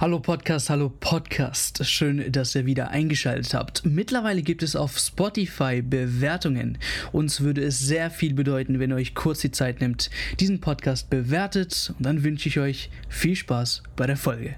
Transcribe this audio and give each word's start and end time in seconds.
Hallo 0.00 0.20
Podcast, 0.20 0.70
hallo 0.70 0.90
Podcast. 0.90 1.84
Schön, 1.84 2.30
dass 2.30 2.54
ihr 2.54 2.66
wieder 2.66 2.90
eingeschaltet 2.90 3.52
habt. 3.52 3.84
Mittlerweile 3.84 4.42
gibt 4.42 4.62
es 4.62 4.76
auf 4.76 4.96
Spotify 4.96 5.82
Bewertungen. 5.82 6.78
Uns 7.10 7.40
würde 7.40 7.64
es 7.64 7.80
sehr 7.80 8.08
viel 8.08 8.32
bedeuten, 8.32 8.78
wenn 8.78 8.92
ihr 8.92 8.94
euch 8.94 9.16
kurz 9.16 9.40
die 9.40 9.50
Zeit 9.50 9.80
nimmt, 9.80 10.08
diesen 10.38 10.60
Podcast 10.60 11.10
bewertet. 11.10 11.92
Und 11.98 12.06
dann 12.06 12.22
wünsche 12.22 12.48
ich 12.48 12.60
euch 12.60 12.90
viel 13.08 13.34
Spaß 13.34 13.82
bei 13.96 14.06
der 14.06 14.16
Folge. 14.16 14.56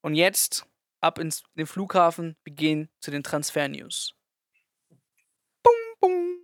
Und 0.00 0.14
jetzt 0.14 0.64
ab 1.02 1.18
ins 1.18 1.42
den 1.54 1.66
Flughafen, 1.66 2.36
wir 2.44 2.54
gehen 2.54 2.88
zu 3.00 3.10
den 3.10 3.22
Transfer-News. 3.22 4.14
Bum, 5.62 5.74
bum. 6.00 6.38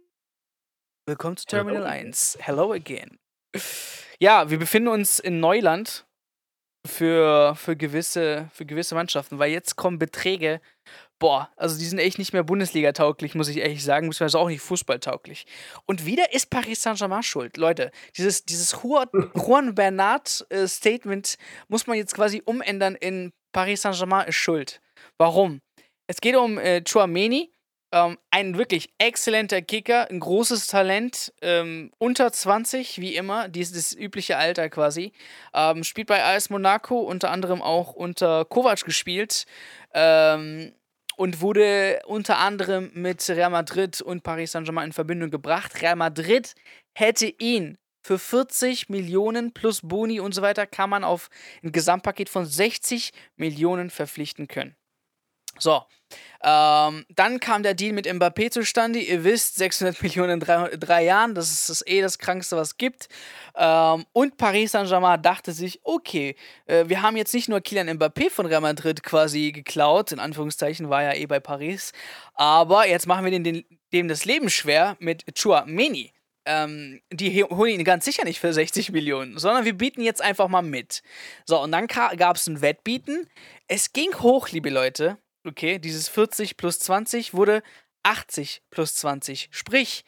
Willkommen 1.07 1.39
zu 1.39 1.47
Terminal 1.47 1.91
Hello. 1.91 2.09
1. 2.09 2.39
Hello 2.43 2.73
again. 2.75 3.19
Ja, 4.21 4.51
wir 4.51 4.59
befinden 4.59 4.89
uns 4.89 5.19
in 5.19 5.41
Neuland 5.41 6.07
für, 6.87 7.55
für, 7.57 7.77
gewisse, 7.77 8.49
für 8.53 8.67
gewisse 8.67 8.95
Mannschaften, 8.95 9.39
weil 9.39 9.51
jetzt 9.51 9.77
kommen 9.77 9.99
Beträge, 9.99 10.61
boah, 11.19 11.51
also 11.57 11.79
die 11.79 11.85
sind 11.85 11.99
echt 11.99 12.19
nicht 12.19 12.33
mehr 12.33 12.45
Bundesliga-tauglich, 12.45 13.35
muss 13.35 13.49
ich 13.49 13.59
ehrlich 13.59 13.83
sagen, 13.85 14.09
beziehungsweise 14.09 14.39
auch 14.39 14.49
nicht 14.49 14.61
Fußball-tauglich. 14.61 15.47
Und 15.87 16.07
wieder 16.07 16.33
ist 16.33 16.51
Paris 16.51 16.83
Saint-Germain 16.83 17.23
schuld. 17.23 17.57
Leute, 17.57 17.91
dieses, 18.17 18.45
dieses 18.45 18.77
Juan 18.83 19.75
Bernard-Statement 19.75 21.35
äh, 21.35 21.45
muss 21.69 21.87
man 21.87 21.97
jetzt 21.97 22.15
quasi 22.15 22.43
umändern 22.45 22.95
in 22.95 23.33
Paris 23.53 23.83
Saint-Germain 23.83 24.29
ist 24.29 24.37
schuld. 24.37 24.81
Warum? 25.19 25.61
Es 26.07 26.21
geht 26.21 26.37
um 26.37 26.59
äh, 26.59 26.83
Chouameni, 26.83 27.51
ähm, 27.97 28.19
ein 28.31 28.59
wirklich 28.59 28.91
exzellenter 28.99 29.63
Kicker, 29.63 30.11
ein 30.11 30.21
großes 30.21 30.67
Talent, 30.67 31.33
ähm, 31.41 31.91
unter 31.99 32.33
20, 32.33 33.01
wie 33.01 33.15
immer, 33.15 33.49
dieses 33.49 33.97
übliche 33.97 34.37
Alter 34.37 34.69
quasi. 34.69 35.13
Ähm, 35.55 35.85
spielt 35.85 36.09
bei 36.09 36.23
AS 36.23 36.51
Monaco, 36.51 37.01
unter 37.01 37.31
anderem 37.31 37.63
auch 37.63 37.93
unter 37.93 38.45
Kovac 38.45 38.85
gespielt. 38.85 39.47
Ähm, 39.95 40.73
und 41.17 41.41
wurde 41.41 42.01
unter 42.07 42.37
anderem 42.37 42.91
mit 42.93 43.27
Real 43.31 43.49
Madrid 43.49 44.03
und 44.03 44.23
Paris 44.23 44.53
Saint-Germain 44.53 44.89
in 44.89 44.93
Verbindung 44.93 45.31
gebracht. 45.31 45.81
Real 45.81 45.97
Madrid 45.97 46.55
hätte 46.95 47.27
ihn 47.39 47.79
für 48.03 48.19
40 48.19 48.91
Millionen 48.91 49.53
plus 49.53 49.81
Boni 49.83 50.21
und 50.21 50.35
so 50.35 50.43
weiter, 50.43 50.67
kann 50.67 50.91
man 50.91 51.05
auf 51.05 51.31
ein 51.65 51.73
Gesamtpaket 51.73 52.29
von 52.29 52.45
60 52.45 53.13
Millionen 53.37 53.89
verpflichten 53.89 54.47
können. 54.47 54.77
So, 55.59 55.83
ähm, 56.43 57.05
dann 57.09 57.41
kam 57.41 57.63
der 57.63 57.75
Deal 57.75 57.93
mit 57.93 58.07
Mbappé 58.07 58.51
zustande. 58.51 59.01
Ihr 59.01 59.25
wisst, 59.25 59.57
600 59.57 60.01
Millionen 60.03 60.35
in 60.35 60.41
drei, 60.41 60.69
drei 60.77 61.05
Jahren, 61.05 61.35
das 61.35 61.51
ist 61.51 61.69
das 61.69 61.87
eh 61.87 62.01
das 62.01 62.19
Krankste, 62.19 62.57
was 62.57 62.69
es 62.69 62.77
gibt. 62.77 63.09
Ähm, 63.57 64.07
und 64.13 64.37
Paris 64.37 64.73
Saint-Germain 64.73 65.21
dachte 65.21 65.53
sich, 65.53 65.81
okay, 65.83 66.37
äh, 66.67 66.85
wir 66.87 67.03
haben 67.03 67.17
jetzt 67.17 67.35
nicht 67.35 67.49
nur 67.49 67.61
Kylian 67.61 67.91
Mbappé 67.91 68.31
von 68.31 68.47
Real 68.47 68.61
Madrid 68.61 69.03
quasi 69.03 69.51
geklaut, 69.53 70.13
in 70.13 70.21
Anführungszeichen, 70.21 70.89
war 70.89 71.03
ja 71.03 71.15
eh 71.15 71.27
bei 71.27 71.41
Paris, 71.41 71.93
aber 72.35 72.87
jetzt 72.87 73.07
machen 73.07 73.25
wir 73.25 73.33
den, 73.33 73.45
den, 73.45 73.65
dem 73.93 74.09
das 74.09 74.25
Leben 74.25 74.51
schwer 74.51 74.97
mit 75.01 75.25
Chua 75.35 75.65
Meni. 75.67 76.13
Ähm, 76.49 77.01
die 77.11 77.43
holen 77.43 77.81
ihn 77.81 77.85
ganz 77.85 78.05
sicher 78.05 78.25
nicht 78.25 78.39
für 78.39 78.53
60 78.53 78.93
Millionen, 78.93 79.37
sondern 79.37 79.65
wir 79.65 79.77
bieten 79.77 80.01
jetzt 80.01 80.23
einfach 80.23 80.47
mal 80.47 80.63
mit. 80.63 81.03
So, 81.45 81.61
und 81.61 81.73
dann 81.73 81.89
gab 81.89 82.37
es 82.37 82.47
ein 82.47 82.61
Wettbieten. 82.61 83.29
Es 83.67 83.93
ging 83.93 84.15
hoch, 84.21 84.51
liebe 84.51 84.71
Leute 84.71 85.19
okay, 85.47 85.79
dieses 85.79 86.09
40 86.09 86.57
plus 86.57 86.79
20 86.79 87.35
wurde 87.35 87.63
80 88.03 88.63
plus 88.71 88.95
20. 88.97 89.49
Sprich, 89.51 90.05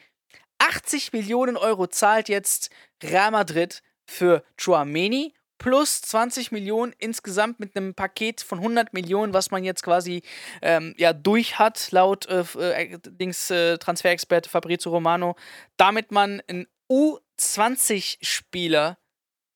80 0.59 1.13
Millionen 1.13 1.57
Euro 1.57 1.87
zahlt 1.87 2.29
jetzt 2.29 2.71
Real 3.03 3.31
Madrid 3.31 3.83
für 4.07 4.45
Chouameni 4.57 5.35
plus 5.59 6.01
20 6.03 6.53
Millionen 6.53 6.93
insgesamt 6.99 7.59
mit 7.61 7.77
einem 7.77 7.95
Paket 7.95 8.41
von 8.41 8.59
100 8.59 8.95
Millionen, 8.95 9.35
was 9.35 9.51
man 9.51 9.65
jetzt 9.65 9.83
quasi 9.83 10.23
ähm, 10.63 10.95
ja 10.97 11.13
durch 11.13 11.59
hat, 11.59 11.91
laut 11.91 12.27
äh, 12.27 12.45
äh, 12.61 12.99
Dings, 13.05 13.51
äh, 13.51 13.77
Transferexperte 13.79 14.49
Fabrizio 14.49 14.93
Romano, 14.93 15.35
damit 15.77 16.13
man 16.13 16.41
einen 16.47 16.67
U20-Spieler 16.91 18.97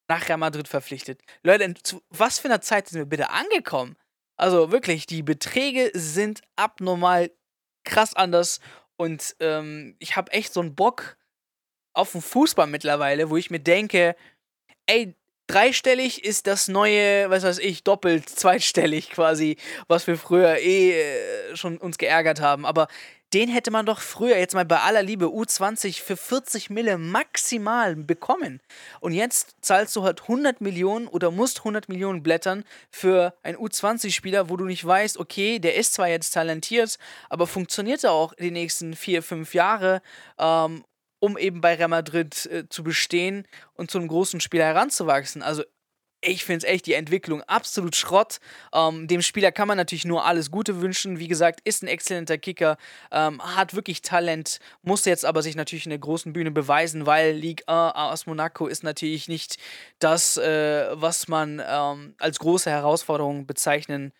nach 0.08 0.28
Real 0.28 0.38
Madrid 0.38 0.66
verpflichtet. 0.68 1.22
Leute, 1.42 1.72
zu 1.82 2.02
was 2.10 2.40
für 2.40 2.48
einer 2.48 2.60
Zeit 2.60 2.88
sind 2.88 2.98
wir 2.98 3.06
bitte 3.06 3.30
angekommen? 3.30 3.96
Also 4.42 4.72
wirklich, 4.72 5.06
die 5.06 5.22
Beträge 5.22 5.92
sind 5.94 6.40
abnormal 6.56 7.30
krass 7.84 8.12
anders 8.12 8.58
und 8.96 9.36
ähm, 9.38 9.94
ich 10.00 10.16
habe 10.16 10.32
echt 10.32 10.52
so 10.52 10.58
einen 10.58 10.74
Bock 10.74 11.16
auf 11.92 12.10
den 12.10 12.22
Fußball 12.22 12.66
mittlerweile, 12.66 13.30
wo 13.30 13.36
ich 13.36 13.52
mir 13.52 13.60
denke, 13.60 14.16
ey, 14.86 15.14
dreistellig 15.46 16.24
ist 16.24 16.48
das 16.48 16.66
neue, 16.66 17.30
was 17.30 17.44
weiß 17.44 17.60
ich, 17.60 17.84
doppelt 17.84 18.28
zweitstellig 18.28 19.10
quasi, 19.10 19.58
was 19.86 20.08
wir 20.08 20.18
früher 20.18 20.56
eh 20.58 21.00
äh, 21.00 21.56
schon 21.56 21.78
uns 21.78 21.96
geärgert 21.96 22.40
haben. 22.40 22.66
Aber 22.66 22.88
den 23.34 23.48
hätte 23.48 23.70
man 23.70 23.86
doch 23.86 24.00
früher, 24.00 24.36
jetzt 24.36 24.54
mal 24.54 24.64
bei 24.64 24.80
aller 24.80 25.02
Liebe, 25.02 25.26
U20 25.26 26.02
für 26.02 26.16
40 26.16 26.68
Mille 26.70 26.98
maximal 26.98 27.96
bekommen. 27.96 28.60
Und 29.00 29.12
jetzt 29.12 29.56
zahlst 29.62 29.96
du 29.96 30.02
halt 30.02 30.22
100 30.22 30.60
Millionen 30.60 31.06
oder 31.06 31.30
musst 31.30 31.60
100 31.60 31.88
Millionen 31.88 32.22
blättern 32.22 32.64
für 32.90 33.34
einen 33.42 33.56
U20-Spieler, 33.56 34.50
wo 34.50 34.56
du 34.56 34.64
nicht 34.64 34.84
weißt, 34.84 35.18
okay, 35.18 35.58
der 35.58 35.76
ist 35.76 35.94
zwar 35.94 36.08
jetzt 36.08 36.30
talentiert, 36.30 36.98
aber 37.30 37.46
funktioniert 37.46 38.04
er 38.04 38.12
auch 38.12 38.34
die 38.34 38.50
nächsten 38.50 38.94
vier, 38.94 39.22
fünf 39.22 39.54
Jahre, 39.54 40.02
ähm, 40.38 40.84
um 41.18 41.38
eben 41.38 41.60
bei 41.60 41.74
Real 41.74 41.88
Madrid 41.88 42.46
äh, 42.46 42.68
zu 42.68 42.82
bestehen 42.82 43.46
und 43.74 43.90
zu 43.90 43.98
einem 43.98 44.08
großen 44.08 44.40
Spieler 44.40 44.66
heranzuwachsen. 44.66 45.42
Also 45.42 45.62
ich 46.24 46.44
finde 46.44 46.66
es 46.66 46.72
echt 46.72 46.86
die 46.86 46.94
Entwicklung 46.94 47.42
absolut 47.42 47.96
Schrott. 47.96 48.38
Ähm, 48.72 49.08
dem 49.08 49.22
Spieler 49.22 49.52
kann 49.52 49.68
man 49.68 49.76
natürlich 49.76 50.04
nur 50.04 50.24
alles 50.24 50.50
Gute 50.50 50.80
wünschen. 50.80 51.18
Wie 51.18 51.28
gesagt, 51.28 51.60
ist 51.64 51.82
ein 51.82 51.88
exzellenter 51.88 52.38
Kicker, 52.38 52.76
ähm, 53.10 53.42
hat 53.42 53.74
wirklich 53.74 54.02
Talent, 54.02 54.60
muss 54.82 55.04
jetzt 55.04 55.24
aber 55.24 55.42
sich 55.42 55.56
natürlich 55.56 55.84
in 55.84 55.90
der 55.90 55.98
großen 55.98 56.32
Bühne 56.32 56.52
beweisen, 56.52 57.06
weil 57.06 57.32
Ligue 57.32 57.66
1 57.68 57.94
aus 57.94 58.26
Monaco 58.26 58.66
ist 58.68 58.84
natürlich 58.84 59.28
nicht 59.28 59.56
das, 59.98 60.36
äh, 60.36 60.88
was 60.92 61.28
man 61.28 61.60
ähm, 61.66 62.14
als 62.18 62.38
große 62.38 62.70
Herausforderung 62.70 63.46
bezeichnen 63.46 64.12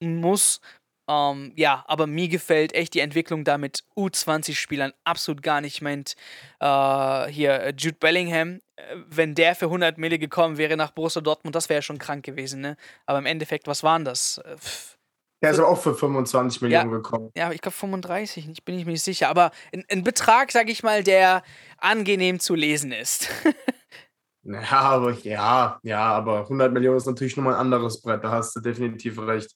muss. 0.00 0.60
Ähm, 1.08 1.52
ja, 1.56 1.84
aber 1.86 2.06
mir 2.06 2.28
gefällt 2.28 2.74
echt 2.74 2.94
die 2.94 3.00
Entwicklung 3.00 3.44
da 3.44 3.58
mit 3.58 3.84
U20-Spielern 3.96 4.92
absolut 5.04 5.42
gar 5.42 5.60
nicht. 5.60 5.74
Ich 5.74 5.82
meint 5.82 6.16
äh, 6.60 7.26
hier 7.30 7.60
äh, 7.60 7.74
Jude 7.76 7.96
Bellingham, 8.00 8.60
äh, 8.76 8.96
wenn 9.08 9.34
der 9.34 9.54
für 9.54 9.66
100 9.66 9.98
Mille 9.98 10.18
gekommen 10.18 10.58
wäre 10.58 10.76
nach 10.76 10.90
Borussia 10.90 11.22
Dortmund, 11.22 11.54
das 11.54 11.68
wäre 11.68 11.78
ja 11.78 11.82
schon 11.82 11.98
krank 11.98 12.24
gewesen, 12.24 12.60
ne? 12.60 12.76
Aber 13.06 13.18
im 13.18 13.26
Endeffekt, 13.26 13.68
was 13.68 13.82
waren 13.82 14.04
das? 14.04 14.38
Äh, 14.38 14.56
pff. 14.56 14.96
Der 15.42 15.50
ist 15.50 15.58
aber 15.58 15.68
auch 15.68 15.80
für 15.80 15.94
25 15.94 16.62
Millionen 16.62 16.90
ja, 16.90 16.96
gekommen. 16.96 17.30
Ja, 17.36 17.52
ich 17.52 17.60
glaube 17.60 17.76
35, 17.76 18.48
ich 18.48 18.64
bin 18.64 18.78
ich 18.78 18.86
mir 18.86 18.92
nicht 18.92 19.04
sicher. 19.04 19.28
Aber 19.28 19.50
ein, 19.72 19.84
ein 19.90 20.02
Betrag, 20.02 20.50
sag 20.50 20.70
ich 20.70 20.82
mal, 20.82 21.04
der 21.04 21.42
angenehm 21.78 22.40
zu 22.40 22.54
lesen 22.54 22.90
ist. 22.90 23.28
ja, 24.42 24.62
aber 24.70 25.12
ja, 25.12 25.78
ja, 25.82 26.00
aber 26.00 26.40
100 26.40 26.72
Millionen 26.72 26.96
ist 26.96 27.06
natürlich 27.06 27.36
nochmal 27.36 27.54
ein 27.54 27.60
anderes 27.60 28.00
Brett, 28.00 28.24
da 28.24 28.30
hast 28.30 28.56
du 28.56 28.60
definitiv 28.60 29.18
recht. 29.18 29.54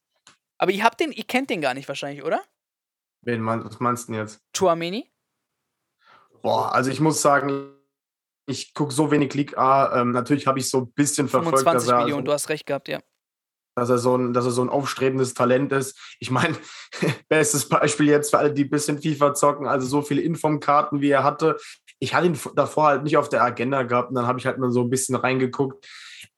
Aber 0.61 0.73
ihr 0.73 0.85
habt 0.85 1.01
den, 1.01 1.11
ihr 1.11 1.25
kennt 1.25 1.49
den 1.49 1.63
gar 1.63 1.73
nicht 1.73 1.89
wahrscheinlich, 1.89 2.23
oder? 2.23 2.43
Wen 3.23 3.41
meinst, 3.41 3.67
was 3.67 3.81
meinst 3.81 4.09
du 4.09 4.13
denn 4.13 4.21
jetzt? 4.21 4.43
Chouameni? 4.55 5.11
Boah, 6.43 6.75
also 6.75 6.91
ich 6.91 7.01
muss 7.01 7.23
sagen, 7.23 7.73
ich 8.47 8.75
gucke 8.75 8.93
so 8.93 9.11
wenig 9.11 9.33
League 9.33 9.57
A. 9.57 10.01
Ähm, 10.01 10.11
natürlich 10.11 10.47
habe 10.47 10.59
ich 10.59 10.69
so 10.69 10.83
ein 10.83 10.93
bisschen 10.93 11.31
verfolgt. 11.31 11.61
25 11.61 11.89
dass 11.89 11.99
er, 11.99 12.05
Millionen, 12.05 12.27
du 12.27 12.33
hast 12.33 12.51
recht 12.51 12.67
gehabt, 12.67 12.89
ja. 12.89 13.01
Dass 13.75 13.89
er, 13.89 13.97
so 13.97 14.15
ein, 14.17 14.35
dass 14.35 14.45
er 14.45 14.51
so 14.51 14.61
ein 14.61 14.69
aufstrebendes 14.69 15.33
Talent 15.33 15.73
ist. 15.73 15.99
Ich 16.19 16.31
meine, 16.31 16.55
bestes 17.31 17.67
Beispiel 17.67 18.09
jetzt 18.09 18.29
für 18.29 18.39
alle, 18.39 18.53
die 18.53 18.65
ein 18.65 18.71
bisschen 18.71 19.01
FIFA 19.01 19.33
zocken, 19.33 19.67
also 19.67 19.87
so 19.87 20.03
viele 20.03 20.21
Informkarten, 20.21 21.01
wie 21.01 21.09
er 21.09 21.25
hatte. 21.25 21.57
Ich 22.01 22.13
hatte 22.13 22.27
ihn 22.27 22.39
davor 22.55 22.89
halt 22.89 23.05
nicht 23.05 23.17
auf 23.17 23.31
der 23.31 23.43
Agenda 23.43 23.85
gehabt 23.85 24.11
und 24.11 24.17
dann 24.17 24.27
habe 24.27 24.39
ich 24.39 24.45
halt 24.45 24.59
mal 24.59 24.71
so 24.71 24.83
ein 24.83 24.91
bisschen 24.91 25.17
reingeguckt. 25.17 25.87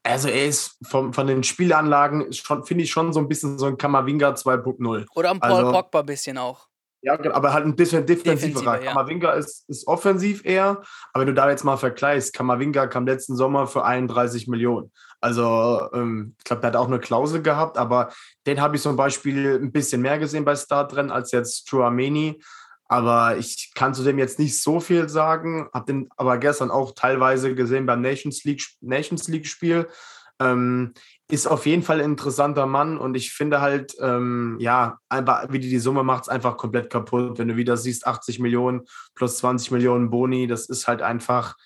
Also 0.02 0.28
er 0.28 0.46
ist 0.46 0.78
vom, 0.82 1.12
von 1.12 1.26
den 1.26 1.42
Spielanlagen, 1.42 2.32
finde 2.64 2.84
ich 2.84 2.90
schon 2.90 3.12
so 3.12 3.20
ein 3.20 3.28
bisschen 3.28 3.58
so 3.58 3.66
ein 3.66 3.78
Kamavinga 3.78 4.30
2.0. 4.30 5.06
Oder 5.14 5.30
ein 5.30 5.40
Paul 5.40 5.52
also, 5.52 5.72
Pogba 5.72 6.00
ein 6.00 6.06
bisschen 6.06 6.38
auch. 6.38 6.66
Ja, 7.04 7.18
aber 7.32 7.52
halt 7.52 7.66
ein 7.66 7.74
bisschen 7.74 8.06
defensiverer. 8.06 8.80
Ja. 8.80 8.92
Kamavinga 8.92 9.32
ist, 9.32 9.68
ist 9.68 9.88
offensiv 9.88 10.44
eher, 10.44 10.82
aber 11.12 11.22
wenn 11.22 11.26
du 11.26 11.34
da 11.34 11.50
jetzt 11.50 11.64
mal 11.64 11.76
vergleichst, 11.76 12.32
Kamavinga 12.32 12.86
kam 12.86 13.06
letzten 13.06 13.34
Sommer 13.34 13.66
für 13.66 13.84
31 13.84 14.46
Millionen. 14.46 14.92
Also, 15.20 15.88
ähm, 15.94 16.34
ich 16.38 16.44
glaube, 16.44 16.62
der 16.62 16.68
hat 16.68 16.76
auch 16.76 16.86
eine 16.86 17.00
Klausel 17.00 17.42
gehabt, 17.42 17.76
aber 17.76 18.10
den 18.46 18.60
habe 18.60 18.76
ich 18.76 18.82
zum 18.82 18.96
Beispiel 18.96 19.58
ein 19.60 19.72
bisschen 19.72 20.00
mehr 20.00 20.18
gesehen 20.20 20.44
bei 20.44 20.54
Startrennen 20.54 21.10
als 21.10 21.32
jetzt 21.32 21.68
Chouameni. 21.68 22.40
Aber 22.92 23.38
ich 23.38 23.72
kann 23.74 23.94
zu 23.94 24.04
dem 24.04 24.18
jetzt 24.18 24.38
nicht 24.38 24.60
so 24.60 24.78
viel 24.78 25.08
sagen, 25.08 25.66
habe 25.72 25.86
den 25.86 26.10
aber 26.18 26.36
gestern 26.36 26.70
auch 26.70 26.92
teilweise 26.94 27.54
gesehen 27.54 27.86
beim 27.86 28.02
Nations 28.02 28.44
League, 28.44 28.66
Nations 28.82 29.28
League 29.28 29.46
Spiel. 29.46 29.88
Ähm, 30.38 30.92
ist 31.30 31.46
auf 31.46 31.64
jeden 31.64 31.82
Fall 31.82 32.00
ein 32.00 32.10
interessanter 32.10 32.66
Mann 32.66 32.98
und 32.98 33.14
ich 33.14 33.32
finde 33.32 33.62
halt, 33.62 33.94
ähm, 33.98 34.58
ja, 34.60 34.98
einfach, 35.08 35.46
wie 35.48 35.58
die 35.58 35.70
die 35.70 35.78
Summe 35.78 36.02
macht, 36.02 36.24
es 36.24 36.28
einfach 36.28 36.58
komplett 36.58 36.90
kaputt. 36.90 37.38
Wenn 37.38 37.48
du 37.48 37.56
wieder 37.56 37.78
siehst, 37.78 38.06
80 38.06 38.40
Millionen 38.40 38.82
plus 39.14 39.38
20 39.38 39.70
Millionen 39.70 40.10
Boni, 40.10 40.46
das 40.46 40.68
ist 40.68 40.86
halt 40.86 41.00
einfach, 41.00 41.56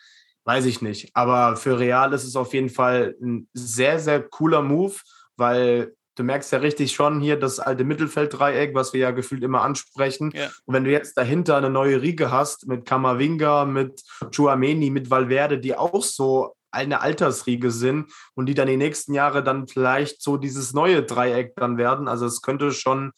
weiß 0.44 0.64
ich 0.66 0.80
nicht. 0.80 1.10
Aber 1.14 1.56
für 1.56 1.80
Real 1.80 2.12
ist 2.12 2.22
es 2.22 2.36
auf 2.36 2.54
jeden 2.54 2.70
Fall 2.70 3.16
ein 3.20 3.48
sehr, 3.52 3.98
sehr 3.98 4.22
cooler 4.22 4.62
Move, 4.62 4.94
weil 5.36 5.96
du 6.16 6.24
merkst 6.24 6.50
ja 6.50 6.58
richtig 6.58 6.92
schon 6.92 7.20
hier 7.20 7.38
das 7.38 7.60
alte 7.60 7.84
Mittelfelddreieck, 7.84 8.74
was 8.74 8.92
wir 8.92 9.00
ja 9.00 9.10
gefühlt 9.12 9.44
immer 9.44 9.62
ansprechen. 9.62 10.32
Ja. 10.34 10.48
Und 10.64 10.74
wenn 10.74 10.84
du 10.84 10.90
jetzt 10.90 11.16
dahinter 11.16 11.56
eine 11.56 11.70
neue 11.70 12.02
Riege 12.02 12.32
hast 12.32 12.66
mit 12.66 12.84
Kamavinga, 12.84 13.64
mit 13.66 14.02
Chuameni, 14.30 14.90
mit 14.90 15.10
Valverde, 15.10 15.58
die 15.58 15.76
auch 15.76 16.02
so 16.02 16.56
eine 16.70 17.00
Altersriege 17.00 17.70
sind 17.70 18.10
und 18.34 18.46
die 18.46 18.54
dann 18.54 18.68
die 18.68 18.76
nächsten 18.76 19.14
Jahre 19.14 19.42
dann 19.42 19.68
vielleicht 19.68 20.22
so 20.22 20.36
dieses 20.36 20.72
neue 20.72 21.02
Dreieck 21.02 21.54
dann 21.56 21.78
werden. 21.78 22.08
Also 22.08 22.26
es 22.26 22.42
könnte 22.42 22.72
schon, 22.72 23.12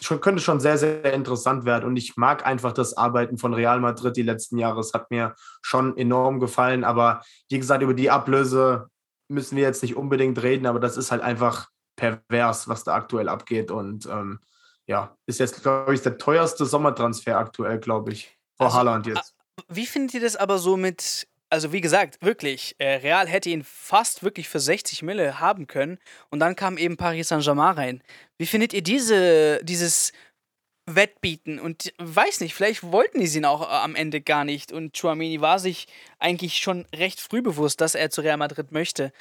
schon 0.00 0.20
könnte 0.20 0.42
schon 0.42 0.60
sehr, 0.60 0.78
sehr 0.78 1.12
interessant 1.12 1.64
werden. 1.64 1.86
Und 1.86 1.96
ich 1.96 2.16
mag 2.16 2.46
einfach 2.46 2.72
das 2.72 2.96
Arbeiten 2.96 3.38
von 3.38 3.54
Real 3.54 3.80
Madrid 3.80 4.16
die 4.16 4.22
letzten 4.22 4.58
Jahre. 4.58 4.80
Es 4.80 4.92
hat 4.92 5.10
mir 5.10 5.34
schon 5.62 5.96
enorm 5.96 6.40
gefallen. 6.40 6.84
Aber 6.84 7.22
wie 7.48 7.58
gesagt, 7.58 7.82
über 7.82 7.94
die 7.94 8.10
Ablöse 8.10 8.88
müssen 9.28 9.56
wir 9.56 9.64
jetzt 9.64 9.82
nicht 9.82 9.96
unbedingt 9.96 10.42
reden, 10.42 10.66
aber 10.66 10.80
das 10.80 10.96
ist 10.96 11.10
halt 11.10 11.22
einfach 11.22 11.68
pervers, 11.96 12.68
was 12.68 12.84
da 12.84 12.94
aktuell 12.94 13.28
abgeht. 13.28 13.70
Und 13.70 14.06
ähm, 14.06 14.40
ja, 14.86 15.16
ist 15.26 15.40
jetzt, 15.40 15.62
glaube 15.62 15.94
ich, 15.94 16.02
der 16.02 16.18
teuerste 16.18 16.66
Sommertransfer 16.66 17.36
aktuell, 17.36 17.78
glaube 17.78 18.12
ich. 18.12 18.38
Vor 18.56 18.66
also, 18.66 18.78
Haaland 18.78 19.06
jetzt. 19.06 19.34
Wie 19.68 19.86
findet 19.86 20.14
ihr 20.14 20.20
das 20.20 20.36
aber 20.36 20.58
so 20.58 20.76
mit, 20.76 21.26
also 21.50 21.72
wie 21.72 21.80
gesagt, 21.80 22.18
wirklich, 22.20 22.74
äh, 22.78 22.96
Real 22.96 23.26
hätte 23.26 23.50
ihn 23.50 23.64
fast 23.64 24.22
wirklich 24.22 24.48
für 24.48 24.60
60 24.60 25.02
Mille 25.02 25.40
haben 25.40 25.66
können 25.66 25.98
und 26.30 26.40
dann 26.40 26.56
kam 26.56 26.76
eben 26.76 26.96
Paris 26.96 27.28
Saint-Germain 27.28 27.74
rein. 27.74 28.02
Wie 28.38 28.46
findet 28.46 28.72
ihr 28.72 28.82
diese, 28.82 29.60
dieses 29.64 30.12
Wettbieten 30.86 31.58
und 31.58 31.94
weiß 31.98 32.40
nicht, 32.40 32.54
vielleicht 32.54 32.82
wollten 32.82 33.20
die 33.20 33.26
ihn 33.26 33.46
auch 33.46 33.62
äh, 33.62 33.72
am 33.72 33.94
Ende 33.94 34.20
gar 34.20 34.44
nicht 34.44 34.70
und 34.72 34.98
Chouameni 34.98 35.40
war 35.40 35.58
sich 35.58 35.86
eigentlich 36.18 36.58
schon 36.58 36.86
recht 36.94 37.20
früh 37.20 37.40
bewusst, 37.40 37.80
dass 37.80 37.94
er 37.94 38.10
zu 38.10 38.20
Real 38.20 38.36
Madrid 38.36 38.70
möchte. 38.70 39.12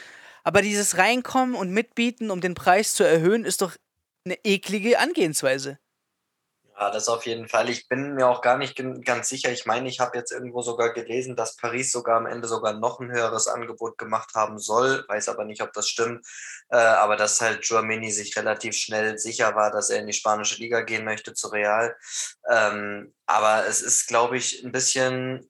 Aber 0.44 0.62
dieses 0.62 0.98
Reinkommen 0.98 1.56
und 1.56 1.72
Mitbieten, 1.72 2.30
um 2.30 2.42
den 2.42 2.54
Preis 2.54 2.94
zu 2.94 3.04
erhöhen, 3.04 3.45
ist 3.45 3.62
doch 3.62 3.75
eine 4.25 4.38
eklige 4.44 5.00
Angehensweise. 5.00 5.80
Ja, 6.80 6.90
das 6.90 7.07
auf 7.07 7.25
jeden 7.28 7.48
Fall. 7.48 7.69
Ich 7.69 7.88
bin 7.88 8.16
mir 8.16 8.28
auch 8.28 8.42
gar 8.42 8.57
nicht 8.57 8.81
ganz 9.06 9.30
sicher. 9.30 9.51
Ich 9.51 9.66
meine, 9.66 9.88
ich 9.88 10.00
habe 10.00 10.18
jetzt 10.18 10.31
irgendwo 10.31 10.62
sogar 10.63 10.92
gelesen, 10.92 11.36
dass 11.36 11.56
Paris 11.56 11.92
sogar 11.92 12.18
am 12.18 12.25
Ende 12.25 12.48
sogar 12.48 12.74
noch 12.74 13.00
ein 13.00 13.12
höheres 13.12 13.48
Angebot 13.48 13.98
gemacht 14.00 14.31
haben 14.34 14.57
soll. 14.57 15.06
Weiß 15.07 15.30
aber 15.30 15.45
nicht, 15.45 15.62
ob 15.62 15.72
das 15.74 15.88
stimmt. 15.88 16.25
Äh, 16.69 16.78
aber 16.78 17.16
dass 17.16 17.39
halt 17.39 17.63
Joamini 17.63 18.12
sich 18.12 18.36
relativ 18.36 18.75
schnell 18.75 19.19
sicher 19.19 19.56
war, 19.56 19.72
dass 19.72 19.92
er 19.92 20.00
in 20.00 20.07
die 20.07 20.13
spanische 20.13 20.60
Liga 20.60 20.81
gehen 20.81 21.06
möchte 21.06 21.34
zu 21.34 21.50
Real. 21.50 21.96
Ähm, 22.50 23.13
aber 23.28 23.68
es 23.68 23.81
ist, 23.81 24.07
glaube 24.07 24.38
ich, 24.38 24.63
ein 24.66 24.72
bisschen 24.72 25.48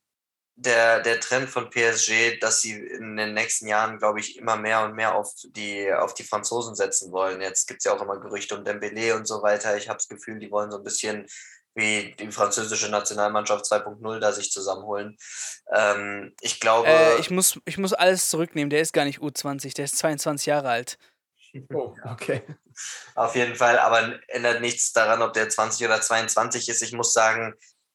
der, 0.55 1.01
der 1.01 1.19
Trend 1.19 1.49
von 1.49 1.69
PSG, 1.69 2.39
dass 2.39 2.61
sie 2.61 2.73
in 2.73 3.17
den 3.17 3.33
nächsten 3.33 3.67
Jahren, 3.67 3.97
glaube 3.97 4.19
ich, 4.19 4.37
immer 4.37 4.55
mehr 4.55 4.83
und 4.83 4.95
mehr 4.95 5.15
auf 5.15 5.33
die, 5.43 5.91
auf 5.91 6.13
die 6.13 6.23
Franzosen 6.23 6.75
setzen 6.75 7.11
wollen. 7.11 7.41
Jetzt 7.41 7.67
gibt 7.67 7.79
es 7.79 7.85
ja 7.85 7.93
auch 7.93 8.01
immer 8.01 8.19
Gerüchte 8.19 8.57
um 8.57 8.63
Dembélé 8.63 9.15
und 9.15 9.27
so 9.27 9.41
weiter. 9.41 9.75
Ich 9.77 9.89
habe 9.89 9.97
das 9.97 10.07
Gefühl, 10.07 10.39
die 10.39 10.51
wollen 10.51 10.71
so 10.71 10.77
ein 10.77 10.83
bisschen 10.83 11.25
wie 11.75 12.13
die 12.19 12.31
französische 12.31 12.89
Nationalmannschaft 12.89 13.65
2.0 13.65 14.19
da 14.19 14.31
sich 14.31 14.51
zusammenholen. 14.51 15.17
Ähm, 15.73 16.35
ich 16.41 16.59
glaube. 16.59 16.87
Äh, 16.87 17.19
ich, 17.19 17.31
muss, 17.31 17.59
ich 17.65 17.79
muss 17.79 17.93
alles 17.93 18.29
zurücknehmen. 18.29 18.69
Der 18.69 18.81
ist 18.81 18.93
gar 18.93 19.05
nicht 19.05 19.19
U20, 19.19 19.73
der 19.73 19.85
ist 19.85 19.97
22 19.97 20.45
Jahre 20.45 20.69
alt. 20.69 20.97
Oh, 21.71 21.95
okay. 22.05 22.43
Auf 23.15 23.35
jeden 23.35 23.55
Fall, 23.55 23.77
aber 23.77 24.19
ändert 24.27 24.61
nichts 24.61 24.91
daran, 24.91 25.21
ob 25.21 25.33
der 25.33 25.49
20 25.49 25.85
oder 25.85 26.01
22 26.01 26.67
ist. 26.69 26.81
Ich 26.81 26.93
muss 26.93 27.13
sagen, 27.13 27.53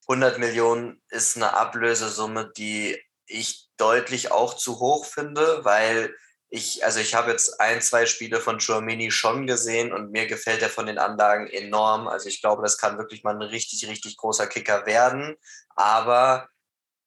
100 0.08 0.38
Millionen 0.38 1.02
ist 1.10 1.37
eine 1.37 1.55
Ablösesumme, 1.55 2.50
die 2.56 2.99
ich 3.26 3.69
deutlich 3.76 4.32
auch 4.32 4.55
zu 4.55 4.81
hoch 4.81 5.05
finde, 5.05 5.64
weil 5.64 6.14
ich, 6.50 6.82
also 6.84 6.99
ich 6.99 7.14
habe 7.14 7.31
jetzt 7.31 7.60
ein, 7.60 7.82
zwei 7.82 8.06
Spiele 8.06 8.40
von 8.40 8.58
Chouamini 8.58 9.10
schon 9.10 9.46
gesehen 9.46 9.93
und 9.93 10.10
mir 10.10 10.26
gefällt 10.26 10.62
er 10.62 10.70
von 10.70 10.87
den 10.87 10.99
Anlagen 10.99 11.46
enorm. 11.46 12.08
Also 12.08 12.28
ich 12.28 12.40
glaube, 12.40 12.62
das 12.62 12.78
kann 12.78 12.96
wirklich 12.96 13.22
mal 13.22 13.34
ein 13.34 13.43
richtig, 13.43 13.87
richtig 13.87 14.16
großer 14.16 14.46
Kicker 14.46 14.87
werden. 14.87 15.37
Aber 15.76 16.49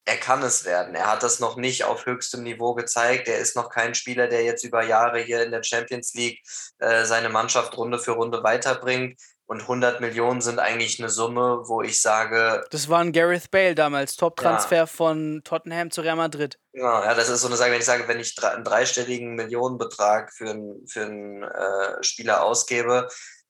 er 0.06 0.18
kann 0.18 0.44
es 0.44 0.66
werden. 0.66 0.94
Er 0.96 1.12
hat 1.12 1.24
das 1.24 1.40
noch 1.40 1.56
nicht 1.58 1.84
auf 1.86 2.06
höchstem 2.06 2.44
Niveau 2.44 2.76
gezeigt. 2.76 3.28
Er 3.28 3.40
ist 3.40 3.56
noch 3.56 3.70
kein 3.70 3.96
Spieler, 3.96 4.28
der 4.28 4.44
jetzt 4.44 4.64
über 4.64 4.84
Jahre 4.84 5.20
hier 5.20 5.44
in 5.44 5.52
der 5.52 5.64
Champions 5.64 6.14
League 6.14 6.42
äh, 6.80 7.06
seine 7.06 7.30
Mannschaft 7.30 7.76
Runde 7.78 7.98
für 7.98 8.12
Runde 8.12 8.44
weiterbringt. 8.44 9.20
Und 9.52 9.64
100 9.64 10.00
Millionen 10.00 10.40
sind 10.40 10.60
eigentlich 10.60 10.98
eine 10.98 11.10
Summe, 11.10 11.64
wo 11.66 11.82
ich 11.82 12.02
sage. 12.02 12.64
Das 12.70 12.88
war 12.88 13.02
ein 13.02 13.12
Gareth 13.12 13.52
Bale 13.52 13.76
damals, 13.76 14.16
Top-Transfer 14.16 14.76
ja. 14.78 14.86
von 14.86 15.42
Tottenham 15.44 15.92
zu 15.92 16.00
Real 16.00 16.16
Madrid. 16.16 16.58
Ja, 16.72 17.04
ja, 17.04 17.14
das 17.14 17.28
ist 17.28 17.42
so 17.42 17.48
eine 17.48 17.58
Sache, 17.58 17.72
wenn 17.72 17.80
ich 17.80 17.86
sage, 17.86 18.08
wenn 18.08 18.22
ich 18.22 18.42
einen 18.42 18.64
dreistelligen 18.64 19.36
Millionenbetrag 19.36 20.32
für 20.32 20.52
einen, 20.52 20.88
für 20.88 21.02
einen 21.02 21.44
äh, 21.44 22.02
Spieler 22.02 22.46
ausgebe, 22.46 23.10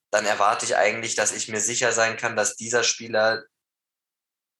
dann 0.10 0.26
erwarte 0.26 0.66
ich 0.66 0.76
eigentlich, 0.76 1.14
dass 1.14 1.36
ich 1.36 1.50
mir 1.50 1.60
sicher 1.60 1.92
sein 1.92 2.18
kann, 2.18 2.36
dass 2.36 2.56
dieser 2.56 2.82
Spieler 2.82 3.44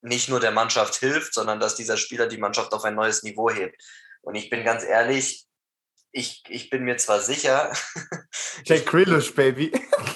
nicht 0.02 0.30
nur 0.30 0.42
der 0.42 0.52
Mannschaft 0.52 0.94
hilft, 0.98 1.34
sondern 1.34 1.60
dass 1.60 1.74
dieser 1.74 1.98
Spieler 1.98 2.28
die 2.28 2.38
Mannschaft 2.38 2.72
auf 2.72 2.84
ein 2.84 2.94
neues 2.94 3.24
Niveau 3.24 3.50
hebt. 3.50 3.82
Und 4.22 4.36
ich 4.36 4.52
bin 4.52 4.64
ganz 4.64 4.84
ehrlich, 4.84 5.48
ich, 6.12 6.44
ich 6.50 6.70
bin 6.70 6.84
mir 6.84 6.98
zwar 6.98 7.20
sicher. 7.20 7.74
Jack 8.64 8.86
Grealish, 8.86 9.34
Baby. 9.34 9.72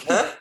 Jack 0.08 0.35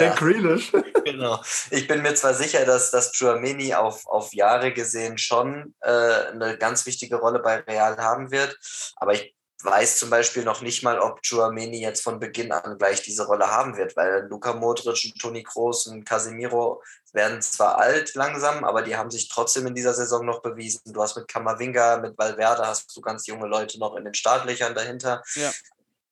ja. 0.00 0.14
Grealish. 0.14 0.72
genau. 1.04 1.40
Ich 1.70 1.86
bin 1.86 2.02
mir 2.02 2.14
zwar 2.14 2.34
sicher, 2.34 2.64
dass, 2.64 2.90
dass 2.90 3.12
Chouameni 3.12 3.74
auf, 3.74 4.06
auf 4.06 4.32
Jahre 4.34 4.72
gesehen 4.72 5.18
schon 5.18 5.74
äh, 5.80 5.90
eine 5.90 6.56
ganz 6.58 6.86
wichtige 6.86 7.16
Rolle 7.16 7.40
bei 7.40 7.56
Real 7.60 7.96
haben 7.98 8.30
wird, 8.30 8.58
aber 8.96 9.14
ich 9.14 9.34
weiß 9.64 9.98
zum 9.98 10.10
Beispiel 10.10 10.44
noch 10.44 10.60
nicht 10.60 10.82
mal, 10.82 10.98
ob 10.98 11.20
Chouameni 11.22 11.80
jetzt 11.80 12.02
von 12.02 12.20
Beginn 12.20 12.52
an 12.52 12.76
gleich 12.76 13.02
diese 13.02 13.26
Rolle 13.26 13.50
haben 13.50 13.76
wird, 13.76 13.96
weil 13.96 14.26
Luka 14.28 14.52
Modric 14.52 15.04
und 15.04 15.18
Toni 15.18 15.42
Kroos 15.42 15.86
und 15.86 16.04
Casemiro 16.04 16.82
werden 17.12 17.40
zwar 17.40 17.78
alt 17.78 18.14
langsam, 18.14 18.64
aber 18.64 18.82
die 18.82 18.96
haben 18.96 19.10
sich 19.10 19.28
trotzdem 19.28 19.66
in 19.66 19.74
dieser 19.74 19.94
Saison 19.94 20.26
noch 20.26 20.42
bewiesen. 20.42 20.92
Du 20.92 21.00
hast 21.00 21.16
mit 21.16 21.28
Kamavinga, 21.28 21.98
mit 21.98 22.18
Valverde 22.18 22.66
hast 22.66 22.94
du 22.94 23.00
ganz 23.00 23.26
junge 23.26 23.46
Leute 23.46 23.78
noch 23.78 23.96
in 23.96 24.04
den 24.04 24.14
Startlöchern 24.14 24.74
dahinter. 24.74 25.22
Ja 25.34 25.50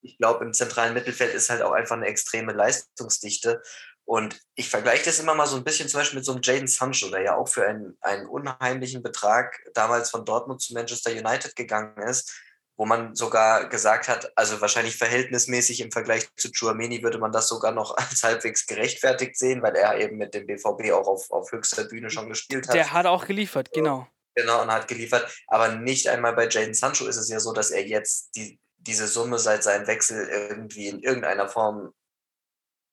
ich 0.03 0.17
glaube, 0.17 0.45
im 0.45 0.53
zentralen 0.53 0.93
Mittelfeld 0.93 1.33
ist 1.33 1.49
halt 1.49 1.61
auch 1.61 1.71
einfach 1.71 1.95
eine 1.95 2.07
extreme 2.07 2.53
Leistungsdichte. 2.53 3.61
Und 4.05 4.39
ich 4.55 4.69
vergleiche 4.69 5.05
das 5.05 5.19
immer 5.19 5.33
mal 5.33 5.47
so 5.47 5.55
ein 5.55 5.63
bisschen 5.63 5.87
zum 5.87 6.01
Beispiel 6.01 6.19
mit 6.19 6.25
so 6.25 6.33
einem 6.33 6.41
Jaden 6.43 6.67
Sancho, 6.67 7.09
der 7.09 7.21
ja 7.21 7.35
auch 7.37 7.47
für 7.47 7.65
einen, 7.65 7.97
einen 8.01 8.27
unheimlichen 8.27 9.01
Betrag 9.01 9.59
damals 9.73 10.09
von 10.09 10.25
Dortmund 10.25 10.61
zu 10.61 10.73
Manchester 10.73 11.11
United 11.11 11.55
gegangen 11.55 11.97
ist, 12.07 12.33
wo 12.75 12.85
man 12.85 13.15
sogar 13.15 13.69
gesagt 13.69 14.09
hat, 14.09 14.31
also 14.35 14.59
wahrscheinlich 14.59 14.97
verhältnismäßig 14.97 15.79
im 15.79 15.91
Vergleich 15.91 16.27
zu 16.35 16.51
Chouameni 16.51 17.01
würde 17.01 17.17
man 17.17 17.31
das 17.31 17.47
sogar 17.47 17.71
noch 17.71 17.95
als 17.97 18.23
halbwegs 18.23 18.65
gerechtfertigt 18.65 19.37
sehen, 19.37 19.61
weil 19.61 19.75
er 19.75 19.97
eben 19.99 20.17
mit 20.17 20.33
dem 20.33 20.47
BVB 20.47 20.91
auch 20.91 21.07
auf, 21.07 21.31
auf 21.31 21.51
höchster 21.51 21.85
Bühne 21.85 22.09
schon 22.09 22.27
gespielt 22.27 22.67
hat. 22.67 22.75
Der 22.75 22.91
hat 22.91 23.05
auch 23.05 23.25
geliefert, 23.25 23.71
genau. 23.71 24.07
Genau, 24.35 24.63
und 24.63 24.71
hat 24.71 24.87
geliefert. 24.87 25.31
Aber 25.47 25.75
nicht 25.75 26.09
einmal 26.09 26.33
bei 26.33 26.49
Jaden 26.49 26.73
Sancho 26.73 27.05
ist 27.05 27.17
es 27.17 27.29
ja 27.29 27.39
so, 27.39 27.53
dass 27.53 27.69
er 27.69 27.85
jetzt 27.85 28.35
die, 28.35 28.59
diese 28.83 29.07
Summe 29.07 29.39
seit 29.39 29.63
seinem 29.63 29.87
Wechsel 29.87 30.27
irgendwie 30.27 30.87
in 30.87 30.99
irgendeiner 30.99 31.47
Form 31.47 31.93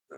äh, 0.09 0.15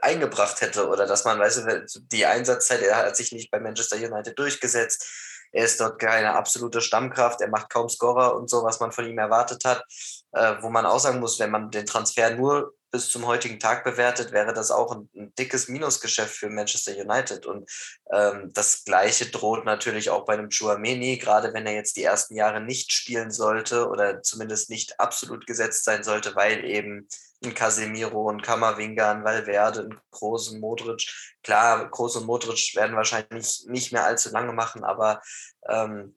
eingebracht 0.00 0.60
hätte 0.60 0.88
oder 0.88 1.06
dass 1.06 1.24
man, 1.24 1.38
weißt 1.38 1.58
du, 1.58 2.00
die 2.00 2.26
Einsatzzeit, 2.26 2.82
er 2.82 2.96
hat 2.96 3.16
sich 3.16 3.32
nicht 3.32 3.50
bei 3.50 3.60
Manchester 3.60 3.96
United 3.96 4.38
durchgesetzt, 4.38 5.06
er 5.52 5.64
ist 5.64 5.80
dort 5.80 5.98
keine 5.98 6.34
absolute 6.34 6.80
Stammkraft, 6.80 7.40
er 7.40 7.48
macht 7.48 7.68
kaum 7.68 7.88
Scorer 7.88 8.36
und 8.36 8.48
so, 8.48 8.62
was 8.62 8.80
man 8.80 8.92
von 8.92 9.06
ihm 9.06 9.18
erwartet 9.18 9.64
hat, 9.64 9.84
äh, 10.32 10.54
wo 10.60 10.70
man 10.70 10.86
auch 10.86 10.98
sagen 10.98 11.20
muss, 11.20 11.38
wenn 11.38 11.50
man 11.50 11.70
den 11.70 11.86
Transfer 11.86 12.34
nur 12.34 12.74
bis 12.92 13.08
zum 13.08 13.26
heutigen 13.26 13.58
Tag 13.58 13.84
bewertet, 13.84 14.32
wäre 14.32 14.52
das 14.52 14.70
auch 14.70 14.92
ein, 14.92 15.08
ein 15.16 15.34
dickes 15.34 15.68
Minusgeschäft 15.68 16.36
für 16.36 16.50
Manchester 16.50 16.92
United. 16.92 17.46
Und 17.46 17.68
ähm, 18.12 18.50
das 18.52 18.84
Gleiche 18.84 19.26
droht 19.26 19.64
natürlich 19.64 20.10
auch 20.10 20.24
bei 20.26 20.34
einem 20.34 20.50
Chouameni, 20.50 21.16
gerade 21.16 21.54
wenn 21.54 21.66
er 21.66 21.72
jetzt 21.72 21.96
die 21.96 22.04
ersten 22.04 22.36
Jahre 22.36 22.60
nicht 22.60 22.92
spielen 22.92 23.30
sollte 23.30 23.88
oder 23.88 24.22
zumindest 24.22 24.70
nicht 24.70 25.00
absolut 25.00 25.46
gesetzt 25.46 25.84
sein 25.84 26.04
sollte, 26.04 26.36
weil 26.36 26.64
eben 26.64 27.08
ein 27.44 27.54
Casemiro, 27.54 28.30
ein 28.30 28.42
Kammerwinger, 28.42 29.08
ein 29.08 29.24
Valverde, 29.24 29.80
ein 29.80 30.00
Kroos, 30.10 30.52
ein 30.52 30.60
Modric. 30.60 31.02
Klar, 31.42 31.90
Kroos 31.90 32.14
und 32.16 32.26
Modric 32.26 32.74
werden 32.76 32.94
wahrscheinlich 32.94 33.64
nicht 33.66 33.92
mehr 33.92 34.04
allzu 34.04 34.30
lange 34.30 34.52
machen, 34.52 34.84
aber 34.84 35.20
ähm, 35.68 36.14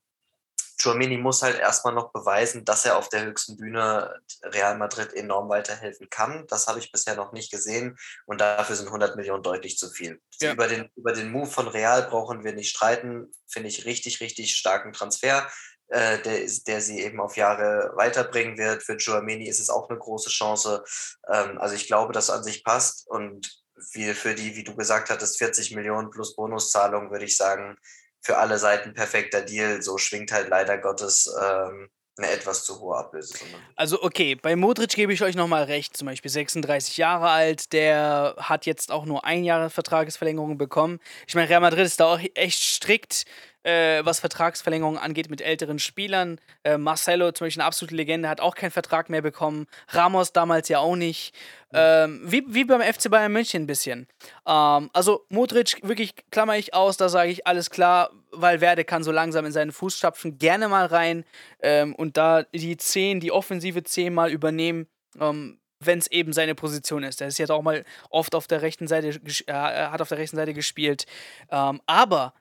Chouameni 0.82 1.18
muss 1.18 1.42
halt 1.42 1.60
erstmal 1.60 1.94
noch 1.94 2.12
beweisen, 2.12 2.66
dass 2.66 2.86
er 2.86 2.98
auf 2.98 3.10
der 3.10 3.26
höchsten 3.26 3.58
Bühne 3.58 4.22
Real 4.44 4.78
Madrid 4.78 5.14
enorm 5.14 5.50
weiterhelfen 5.50 6.10
kann. 6.10 6.46
Das 6.48 6.68
habe 6.68 6.80
ich 6.80 6.92
bisher 6.92 7.16
noch 7.16 7.32
nicht 7.32 7.52
gesehen 7.52 7.98
und 8.26 8.42
dafür 8.42 8.76
sind 8.76 8.88
100 8.88 9.16
Millionen 9.16 9.44
deutlich 9.44 9.78
zu 9.78 9.90
viel. 9.90 10.22
Ja. 10.40 10.54
Über, 10.54 10.68
den, 10.68 10.90
über 10.96 11.14
den 11.14 11.32
Move 11.32 11.50
von 11.50 11.68
Real 11.68 12.04
brauchen 12.04 12.44
wir 12.44 12.54
nicht 12.54 12.70
streiten. 12.70 13.32
Finde 13.48 13.70
ich 13.70 13.86
richtig, 13.86 14.20
richtig 14.20 14.56
starken 14.56 14.92
Transfer, 14.92 15.50
äh, 15.88 16.20
der, 16.20 16.42
der 16.68 16.82
sie 16.82 17.02
eben 17.02 17.22
auf 17.22 17.38
Jahre 17.38 17.94
weiterbringen 17.96 18.58
wird. 18.58 18.84
Für 18.84 18.98
Chouameni 18.98 19.48
ist 19.48 19.60
es 19.60 19.70
auch 19.70 19.90
eine 19.90 20.00
große 20.00 20.30
Chance. 20.30 20.84
Ähm, 21.32 21.58
also 21.58 21.76
ich 21.76 21.88
glaube, 21.88 22.12
dass 22.12 22.30
an 22.30 22.44
sich 22.44 22.64
passt 22.64 23.08
und 23.08 23.64
wie 23.94 24.14
für 24.14 24.36
die, 24.36 24.56
wie 24.56 24.64
du 24.64 24.76
gesagt 24.76 25.10
hattest, 25.10 25.38
40 25.38 25.76
Millionen 25.76 26.10
plus 26.10 26.36
Bonuszahlung, 26.36 27.12
würde 27.12 27.26
ich 27.26 27.36
sagen, 27.36 27.78
für 28.26 28.38
alle 28.38 28.58
Seiten 28.58 28.94
perfekter 28.94 29.42
Deal. 29.42 29.84
So 29.84 30.00
schwingt 30.00 30.32
halt 30.32 30.50
leider 30.50 30.80
Gottes 30.80 31.32
ähm, 31.40 31.90
eine 32.18 32.32
etwas 32.32 32.66
zu 32.66 32.80
hohe 32.80 32.98
Ablösesumme. 32.98 33.52
Also 33.76 34.02
okay, 34.02 34.36
bei 34.36 34.56
Modric 34.56 34.96
gebe 34.96 35.14
ich 35.14 35.22
euch 35.22 35.36
nochmal 35.36 35.66
recht, 35.66 35.96
zum 35.96 36.08
Beispiel 36.08 36.32
36 36.32 36.98
Jahre 36.98 37.30
alt, 37.30 37.72
der 37.72 38.36
hat 38.40 38.66
jetzt 38.66 38.92
auch 38.92 39.06
nur 39.06 39.26
ein 39.26 39.44
Jahr 39.44 39.70
Vertragsverlängerung 39.70 40.58
bekommen. 40.58 41.00
Ich 41.28 41.36
meine, 41.36 41.50
Real 41.50 41.62
Madrid 41.62 41.86
ist 41.86 42.00
da 42.00 42.06
auch 42.14 42.20
echt 42.34 42.64
strikt, 42.64 43.26
äh, 43.66 44.06
was 44.06 44.20
Vertragsverlängerungen 44.20 45.00
angeht 45.00 45.30
mit 45.30 45.42
älteren 45.42 45.80
Spielern. 45.80 46.40
Äh, 46.64 46.78
Marcelo, 46.78 47.32
zum 47.32 47.46
Beispiel 47.46 47.62
eine 47.62 47.68
absolute 47.68 47.96
Legende, 47.96 48.30
hat 48.30 48.40
auch 48.40 48.56
keinen 48.56 48.72
Vertrag 48.72 49.10
mehr 49.10 49.24
bekommen. 49.24 49.66
Ramos 49.90 50.34
damals 50.34 50.70
ja 50.70 50.80
auch 50.80 50.96
nicht. 50.96 51.34
Ähm, 51.74 52.22
wie, 52.24 52.44
wie 52.48 52.64
beim 52.64 52.82
FC 52.82 53.10
Bayern 53.10 53.34
München 53.34 53.64
ein 53.64 53.68
bisschen. 53.68 54.08
Ähm, 54.48 54.90
also 54.94 55.26
Modric, 55.30 55.80
wirklich 55.82 56.14
klammer 56.30 56.58
ich 56.58 56.74
aus, 56.76 56.98
da 56.98 57.10
sage 57.10 57.32
ich 57.32 57.48
alles 57.48 57.72
klar, 57.72 58.12
weil 58.32 58.62
Werde 58.62 58.86
kann 58.86 59.04
so 59.04 59.12
langsam 59.12 59.46
in 59.46 59.52
seinen 59.52 59.72
Fußstapfen 59.72 60.38
gerne 60.38 60.68
mal 60.68 60.86
rein 60.86 61.26
ähm, 61.62 61.96
und 61.96 62.18
da 62.18 62.44
die 62.44 62.78
10, 62.78 63.20
die 63.20 63.32
offensive 63.32 63.84
10 63.84 64.14
mal 64.14 64.32
übernehmen. 64.32 64.88
Ähm, 65.20 65.60
wenn 65.82 66.00
es 66.00 66.10
eben 66.10 66.34
seine 66.34 66.56
Position 66.56 67.04
ist. 67.04 67.22
Er 67.22 67.28
ist 67.28 67.38
jetzt 67.38 67.52
auch 67.52 67.62
mal 67.62 67.84
oft 68.10 68.34
auf 68.34 68.48
der 68.48 68.62
rechten 68.62 68.88
Seite, 68.88 69.20
äh, 69.46 69.54
hat 69.54 70.02
auf 70.02 70.10
der 70.10 70.18
rechten 70.18 70.38
Seite 70.38 70.54
gespielt. 70.54 71.06
Ähm, 71.52 71.82
aber 71.86 72.34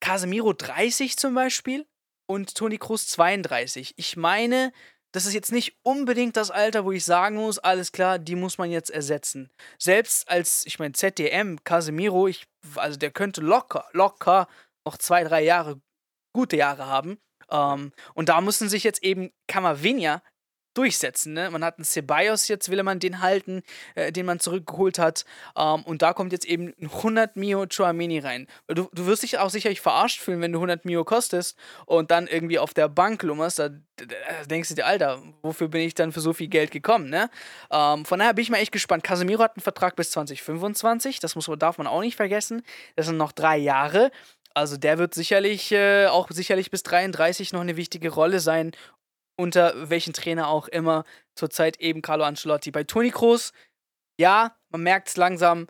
Casemiro 0.00 0.52
30 0.52 1.16
zum 1.16 1.34
Beispiel 1.34 1.86
und 2.26 2.54
Toni 2.54 2.78
Kroos 2.78 3.06
32. 3.08 3.94
Ich 3.96 4.16
meine, 4.16 4.72
das 5.12 5.26
ist 5.26 5.34
jetzt 5.34 5.52
nicht 5.52 5.76
unbedingt 5.82 6.36
das 6.36 6.50
Alter, 6.50 6.84
wo 6.84 6.92
ich 6.92 7.04
sagen 7.04 7.36
muss, 7.36 7.58
alles 7.58 7.92
klar, 7.92 8.18
die 8.18 8.36
muss 8.36 8.58
man 8.58 8.70
jetzt 8.70 8.90
ersetzen. 8.90 9.50
Selbst 9.78 10.28
als, 10.28 10.66
ich 10.66 10.78
meine, 10.78 10.92
ZDM, 10.92 11.56
Casemiro, 11.64 12.28
ich, 12.28 12.46
also 12.76 12.98
der 12.98 13.10
könnte 13.10 13.40
locker, 13.40 13.88
locker 13.92 14.48
noch 14.86 14.98
zwei, 14.98 15.24
drei 15.24 15.42
Jahre, 15.42 15.80
gute 16.34 16.56
Jahre 16.56 16.86
haben. 16.86 17.18
Ähm, 17.50 17.92
und 18.14 18.28
da 18.28 18.40
müssen 18.40 18.68
sich 18.68 18.84
jetzt 18.84 19.02
eben 19.02 19.32
Camavinga 19.46 20.22
durchsetzen. 20.78 21.32
Ne? 21.32 21.50
Man 21.50 21.64
hat 21.64 21.78
einen 21.78 21.84
Ceballos, 21.84 22.46
jetzt 22.46 22.70
will 22.70 22.80
man 22.84 23.00
den 23.00 23.20
halten, 23.20 23.62
äh, 23.96 24.12
den 24.12 24.24
man 24.26 24.38
zurückgeholt 24.38 24.98
hat. 24.98 25.24
Ähm, 25.56 25.82
und 25.82 26.02
da 26.02 26.12
kommt 26.12 26.32
jetzt 26.32 26.46
eben 26.46 26.72
ein 26.80 26.86
100 26.86 27.36
Mio 27.36 27.66
Chouamini 27.66 28.20
rein. 28.20 28.46
Du, 28.68 28.88
du 28.92 29.06
wirst 29.06 29.24
dich 29.24 29.38
auch 29.38 29.50
sicherlich 29.50 29.80
verarscht 29.80 30.20
fühlen, 30.20 30.40
wenn 30.40 30.52
du 30.52 30.58
100 30.58 30.84
Mio 30.84 31.04
kostest 31.04 31.58
und 31.86 32.12
dann 32.12 32.28
irgendwie 32.28 32.60
auf 32.60 32.74
der 32.74 32.88
Bank 32.88 33.24
lummerst. 33.24 33.58
Da, 33.58 33.70
da 33.70 34.06
denkst 34.48 34.68
du 34.68 34.76
dir, 34.76 34.86
Alter, 34.86 35.20
wofür 35.42 35.66
bin 35.66 35.80
ich 35.80 35.94
dann 35.94 36.12
für 36.12 36.20
so 36.20 36.32
viel 36.32 36.48
Geld 36.48 36.70
gekommen? 36.70 37.10
Ne? 37.10 37.28
Ähm, 37.72 38.04
von 38.04 38.20
daher 38.20 38.34
bin 38.34 38.42
ich 38.42 38.50
mal 38.50 38.58
echt 38.58 38.72
gespannt. 38.72 39.02
Casemiro 39.02 39.42
hat 39.42 39.56
einen 39.56 39.62
Vertrag 39.62 39.96
bis 39.96 40.12
2025. 40.12 41.18
Das 41.18 41.34
muss, 41.34 41.50
darf 41.58 41.78
man 41.78 41.88
auch 41.88 42.02
nicht 42.02 42.16
vergessen. 42.16 42.62
Das 42.94 43.06
sind 43.06 43.16
noch 43.16 43.32
drei 43.32 43.56
Jahre. 43.56 44.12
Also 44.54 44.76
der 44.76 44.98
wird 44.98 45.14
sicherlich 45.14 45.70
äh, 45.70 46.06
auch 46.06 46.30
sicherlich 46.30 46.70
bis 46.70 46.82
33 46.82 47.52
noch 47.52 47.60
eine 47.60 47.76
wichtige 47.76 48.10
Rolle 48.10 48.40
sein 48.40 48.72
unter 49.38 49.88
welchen 49.88 50.12
Trainer 50.12 50.48
auch 50.48 50.68
immer, 50.68 51.04
zurzeit 51.34 51.80
eben 51.80 52.02
Carlo 52.02 52.24
Ancelotti. 52.24 52.70
Bei 52.70 52.84
Toni 52.84 53.10
Kroos, 53.10 53.52
ja, 54.20 54.56
man 54.70 54.82
merkt 54.82 55.08
es 55.08 55.16
langsam, 55.16 55.68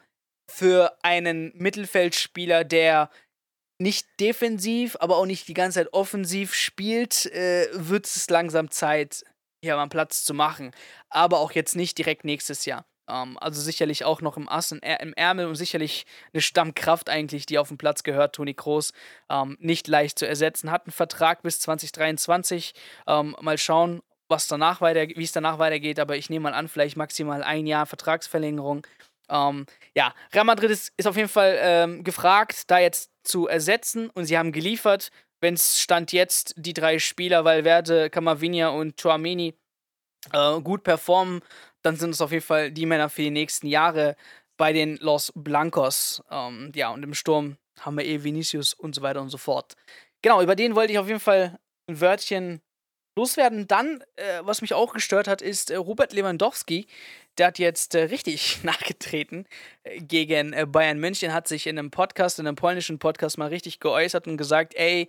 für 0.51 0.97
einen 1.03 1.53
Mittelfeldspieler, 1.55 2.65
der 2.65 3.11
nicht 3.79 4.09
defensiv, 4.19 4.97
aber 5.01 5.19
auch 5.19 5.27
nicht 5.27 5.47
die 5.47 5.55
ganze 5.55 5.81
Zeit 5.81 5.93
offensiv 5.93 6.55
spielt, 6.55 7.27
äh, 7.27 7.69
wird 7.73 8.07
es 8.07 8.29
langsam 8.31 8.71
Zeit, 8.71 9.25
hier 9.63 9.77
mal 9.77 9.89
Platz 9.89 10.25
zu 10.25 10.35
machen. 10.35 10.73
Aber 11.11 11.39
auch 11.39 11.53
jetzt 11.53 11.77
nicht 11.77 11.99
direkt 11.99 12.25
nächstes 12.25 12.65
Jahr. 12.65 12.87
Ähm, 13.09 13.39
also 13.41 13.61
sicherlich 13.61 14.05
auch 14.05 14.21
noch 14.21 14.37
im 14.37 14.49
Ass, 14.49 14.73
im 14.73 15.13
Ärmel 15.15 15.47
und 15.47 15.55
sicherlich 15.55 16.07
eine 16.33 16.43
Stammkraft 16.43 17.09
eigentlich, 17.09 17.47
die 17.47 17.59
auf 17.59 17.69
dem 17.69 17.79
Platz 17.79 18.03
gehört. 18.03 18.35
Toni 18.35 18.55
Kroos 18.55 18.93
ähm, 19.31 19.57
nicht 19.61 19.89
leicht 19.89 20.19
zu 20.19 20.27
ersetzen. 20.27 20.71
Hat 20.71 20.87
einen 20.87 20.93
Vertrag 20.93 21.43
bis 21.43 21.61
2023. 21.61 22.75
Ähm, 23.07 23.37
mal 23.41 23.59
schauen, 23.59 24.03
was 24.29 24.49
danach 24.49 24.81
weiter, 24.81 25.09
wie 25.09 25.25
es 25.25 25.33
danach 25.33 25.59
weitergeht. 25.59 25.99
Aber 25.99 26.17
ich 26.17 26.31
nehme 26.31 26.45
mal 26.45 26.55
an, 26.55 26.69
vielleicht 26.69 26.97
maximal 26.97 27.43
ein 27.43 27.67
Jahr 27.67 27.87
Vertragsverlängerung. 27.87 28.87
Ja, 29.31 30.15
Real 30.33 30.45
Madrid 30.47 30.71
ist, 30.71 30.91
ist 30.97 31.07
auf 31.07 31.17
jeden 31.17 31.29
Fall 31.29 32.01
gefragt, 32.03 32.71
da 32.71 32.79
jetzt 32.79 33.11
zu 33.25 33.47
ersetzen 33.47 34.09
und 34.09 34.25
sie 34.25 34.39
haben 34.39 34.53
geliefert. 34.53 35.11
Wenn 35.41 35.53
es 35.53 35.81
Stand 35.81 36.13
jetzt 36.13 36.55
die 36.57 36.73
drei 36.73 36.99
Spieler, 36.99 37.45
Valverde, 37.45 38.09
Camavinga 38.09 38.69
und 38.69 39.01
Chouameni, 39.01 39.55
äh, 40.33 40.61
gut 40.61 40.83
performen, 40.83 41.41
dann 41.89 41.97
sind 41.97 42.11
es 42.11 42.21
auf 42.21 42.33
jeden 42.33 42.45
Fall 42.45 42.71
die 42.71 42.85
Männer 42.85 43.09
für 43.09 43.23
die 43.23 43.31
nächsten 43.31 43.67
Jahre 43.67 44.15
bei 44.59 44.75
den 44.75 44.99
Los 44.99 45.33
Blancos. 45.35 46.23
Ähm, 46.31 46.71
ja, 46.75 46.91
und 46.91 47.03
im 47.03 47.15
Sturm 47.15 47.57
haben 47.81 47.97
wir 47.97 48.05
eh 48.05 48.23
Vinicius 48.23 48.75
und 48.75 48.95
so 48.95 49.01
weiter 49.01 49.23
und 49.23 49.31
so 49.31 49.39
fort. 49.39 49.75
Genau, 50.21 50.43
über 50.43 50.55
den 50.55 50.75
wollte 50.75 50.93
ich 50.93 50.99
auf 50.99 51.07
jeden 51.07 51.19
Fall 51.19 51.59
ein 51.89 51.99
Wörtchen 51.99 52.61
loswerden. 53.17 53.69
Dann, 53.69 54.05
äh, 54.17 54.41
was 54.43 54.61
mich 54.61 54.75
auch 54.75 54.93
gestört 54.93 55.29
hat, 55.29 55.41
ist 55.41 55.71
äh, 55.71 55.77
Robert 55.77 56.13
Lewandowski. 56.13 56.89
Der 57.39 57.47
hat 57.47 57.59
jetzt 57.59 57.95
äh, 57.95 58.03
richtig 58.03 58.59
nachgetreten 58.65 59.47
äh, 59.85 60.01
gegen 60.01 60.53
äh, 60.53 60.67
Bayern 60.67 60.99
München, 60.99 61.33
hat 61.33 61.49
sich 61.49 61.67
in 61.67 61.79
einem 61.79 61.91
Podcast, 61.91 62.39
in 62.39 62.47
einem 62.47 62.57
polnischen 62.57 62.99
Podcast 62.99 63.39
mal 63.39 63.49
richtig 63.49 63.81
geäußert 63.81 64.27
und 64.27 64.37
gesagt, 64.37 64.75
ey, 64.75 65.09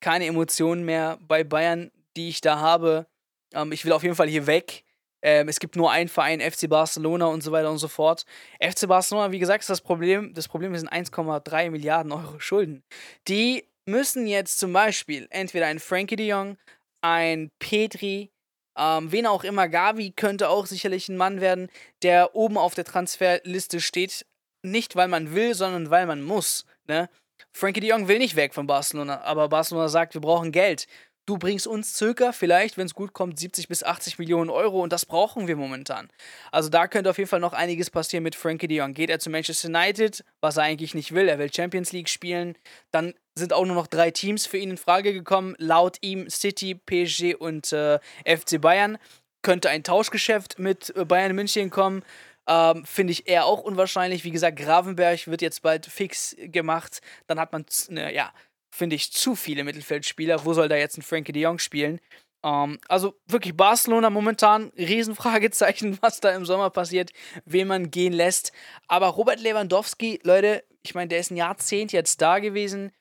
keine 0.00 0.26
Emotionen 0.26 0.84
mehr 0.84 1.18
bei 1.26 1.42
Bayern, 1.42 1.90
die 2.16 2.28
ich 2.28 2.40
da 2.40 2.60
habe. 2.60 3.06
Ähm, 3.52 3.72
ich 3.72 3.84
will 3.84 3.90
auf 3.90 4.04
jeden 4.04 4.14
Fall 4.14 4.28
hier 4.28 4.46
weg. 4.46 4.84
Ähm, 5.22 5.48
es 5.48 5.60
gibt 5.60 5.76
nur 5.76 5.90
einen 5.90 6.08
Verein, 6.08 6.40
FC 6.40 6.68
Barcelona 6.68 7.26
und 7.26 7.42
so 7.42 7.52
weiter 7.52 7.70
und 7.70 7.78
so 7.78 7.88
fort. 7.88 8.24
FC 8.60 8.88
Barcelona, 8.88 9.32
wie 9.32 9.38
gesagt, 9.38 9.62
ist 9.62 9.70
das 9.70 9.80
Problem. 9.80 10.32
Das 10.34 10.48
Problem 10.48 10.76
sind 10.76 10.92
1,3 10.92 11.70
Milliarden 11.70 12.12
Euro 12.12 12.38
Schulden. 12.40 12.82
Die 13.28 13.64
müssen 13.86 14.26
jetzt 14.26 14.58
zum 14.58 14.72
Beispiel 14.72 15.26
entweder 15.30 15.66
ein 15.66 15.78
Frankie 15.78 16.16
de 16.16 16.26
Jong, 16.26 16.56
ein 17.02 17.50
Petri, 17.58 18.30
ähm, 18.78 19.12
wen 19.12 19.26
auch 19.26 19.44
immer, 19.44 19.68
Gavi 19.68 20.12
könnte 20.12 20.48
auch 20.48 20.66
sicherlich 20.66 21.08
ein 21.08 21.16
Mann 21.16 21.40
werden, 21.40 21.68
der 22.02 22.34
oben 22.34 22.56
auf 22.56 22.74
der 22.74 22.84
Transferliste 22.84 23.80
steht. 23.80 24.26
Nicht, 24.62 24.96
weil 24.96 25.08
man 25.08 25.34
will, 25.34 25.54
sondern 25.54 25.90
weil 25.90 26.06
man 26.06 26.22
muss. 26.22 26.64
Ne? 26.86 27.08
Frankie 27.52 27.80
de 27.80 27.90
Jong 27.90 28.08
will 28.08 28.18
nicht 28.18 28.36
weg 28.36 28.54
von 28.54 28.66
Barcelona, 28.66 29.22
aber 29.22 29.48
Barcelona 29.48 29.88
sagt, 29.88 30.14
wir 30.14 30.20
brauchen 30.20 30.52
Geld 30.52 30.86
du 31.30 31.38
bringst 31.38 31.68
uns 31.68 31.96
circa, 31.96 32.32
vielleicht, 32.32 32.76
wenn 32.76 32.86
es 32.86 32.94
gut 32.94 33.12
kommt, 33.12 33.38
70 33.38 33.68
bis 33.68 33.84
80 33.84 34.18
Millionen 34.18 34.50
Euro 34.50 34.82
und 34.82 34.92
das 34.92 35.06
brauchen 35.06 35.46
wir 35.46 35.54
momentan. 35.54 36.08
Also 36.50 36.68
da 36.68 36.88
könnte 36.88 37.08
auf 37.08 37.18
jeden 37.18 37.30
Fall 37.30 37.38
noch 37.38 37.52
einiges 37.52 37.88
passieren 37.88 38.24
mit 38.24 38.34
Frankie 38.34 38.66
de 38.66 38.78
Jong. 38.78 38.94
Geht 38.94 39.10
er 39.10 39.20
zu 39.20 39.30
Manchester 39.30 39.68
United, 39.68 40.24
was 40.40 40.56
er 40.56 40.64
eigentlich 40.64 40.92
nicht 40.92 41.14
will, 41.14 41.28
er 41.28 41.38
will 41.38 41.52
Champions 41.52 41.92
League 41.92 42.08
spielen, 42.08 42.58
dann 42.90 43.14
sind 43.36 43.52
auch 43.52 43.64
nur 43.64 43.76
noch 43.76 43.86
drei 43.86 44.10
Teams 44.10 44.44
für 44.46 44.58
ihn 44.58 44.70
in 44.70 44.76
Frage 44.76 45.12
gekommen, 45.12 45.54
laut 45.58 45.98
ihm 46.00 46.28
City, 46.28 46.74
PSG 46.74 47.36
und 47.38 47.72
äh, 47.72 48.00
FC 48.24 48.60
Bayern. 48.60 48.98
Könnte 49.42 49.70
ein 49.70 49.84
Tauschgeschäft 49.84 50.58
mit 50.58 50.94
äh, 50.96 51.04
Bayern 51.04 51.36
München 51.36 51.70
kommen. 51.70 52.02
Ähm, 52.48 52.84
Finde 52.84 53.12
ich 53.12 53.28
eher 53.28 53.44
auch 53.44 53.60
unwahrscheinlich. 53.60 54.24
Wie 54.24 54.32
gesagt, 54.32 54.58
Gravenberg 54.58 55.28
wird 55.28 55.42
jetzt 55.42 55.62
bald 55.62 55.86
fix 55.86 56.34
gemacht. 56.38 57.00
Dann 57.28 57.38
hat 57.38 57.52
man, 57.52 57.64
ne, 57.88 58.12
ja, 58.12 58.32
finde 58.70 58.96
ich, 58.96 59.12
zu 59.12 59.34
viele 59.34 59.64
Mittelfeldspieler. 59.64 60.44
Wo 60.44 60.52
soll 60.52 60.68
da 60.68 60.76
jetzt 60.76 60.98
ein 60.98 61.02
Frankie 61.02 61.32
de 61.32 61.42
Jong 61.42 61.58
spielen? 61.58 62.00
Ähm, 62.42 62.78
also 62.88 63.14
wirklich 63.26 63.56
Barcelona 63.56 64.10
momentan, 64.10 64.72
Riesenfragezeichen, 64.76 65.98
was 66.02 66.20
da 66.20 66.30
im 66.30 66.44
Sommer 66.46 66.70
passiert, 66.70 67.10
wen 67.44 67.68
man 67.68 67.90
gehen 67.90 68.12
lässt. 68.12 68.52
Aber 68.88 69.08
Robert 69.08 69.40
Lewandowski, 69.40 70.20
Leute, 70.22 70.64
ich 70.82 70.94
meine, 70.94 71.08
der 71.08 71.20
ist 71.20 71.30
ein 71.30 71.36
Jahrzehnt 71.36 71.92
jetzt 71.92 72.22
da 72.22 72.38
gewesen. 72.38 72.92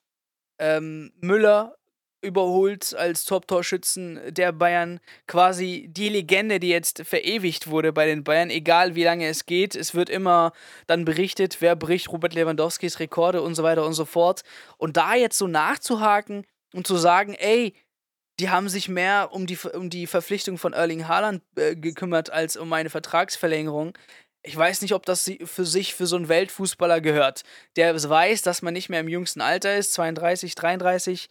Ähm, 0.59 1.13
Müller 1.21 1.78
überholt 2.21 2.95
als 2.95 3.23
Top-Torschützen 3.25 4.19
der 4.29 4.51
Bayern. 4.51 4.99
Quasi 5.27 5.87
die 5.89 6.09
Legende, 6.09 6.59
die 6.59 6.69
jetzt 6.69 7.03
verewigt 7.05 7.67
wurde 7.67 7.93
bei 7.93 8.05
den 8.05 8.23
Bayern, 8.23 8.49
egal 8.49 8.95
wie 8.95 9.03
lange 9.03 9.27
es 9.27 9.45
geht. 9.45 9.75
Es 9.75 9.93
wird 9.95 10.09
immer 10.09 10.53
dann 10.87 11.05
berichtet, 11.05 11.57
wer 11.61 11.75
bricht 11.75 12.11
Robert 12.11 12.33
Lewandowskis 12.33 12.99
Rekorde 12.99 13.41
und 13.41 13.55
so 13.55 13.63
weiter 13.63 13.85
und 13.85 13.93
so 13.93 14.05
fort. 14.05 14.43
Und 14.77 14.97
da 14.97 15.15
jetzt 15.15 15.37
so 15.37 15.47
nachzuhaken 15.47 16.45
und 16.73 16.87
zu 16.87 16.97
sagen, 16.97 17.33
ey, 17.35 17.73
die 18.39 18.49
haben 18.49 18.69
sich 18.69 18.87
mehr 18.87 19.29
um 19.31 19.45
die, 19.45 19.57
um 19.73 19.89
die 19.89 20.07
Verpflichtung 20.07 20.57
von 20.57 20.73
Erling 20.73 21.07
Haaland 21.07 21.41
äh, 21.55 21.75
gekümmert 21.75 22.29
als 22.29 22.55
um 22.55 22.71
eine 22.71 22.89
Vertragsverlängerung. 22.89 23.97
Ich 24.41 24.55
weiß 24.55 24.81
nicht, 24.81 24.93
ob 24.93 25.05
das 25.05 25.29
für 25.43 25.65
sich 25.65 25.93
für 25.93 26.07
so 26.07 26.15
einen 26.15 26.29
Weltfußballer 26.29 27.01
gehört, 27.01 27.43
der 27.75 28.01
weiß, 28.01 28.41
dass 28.41 28.61
man 28.61 28.73
nicht 28.73 28.87
mehr 28.87 29.01
im 29.01 29.09
jüngsten 29.09 29.41
Alter 29.41 29.75
ist, 29.75 29.91
32, 29.93 30.55
33, 30.55 31.29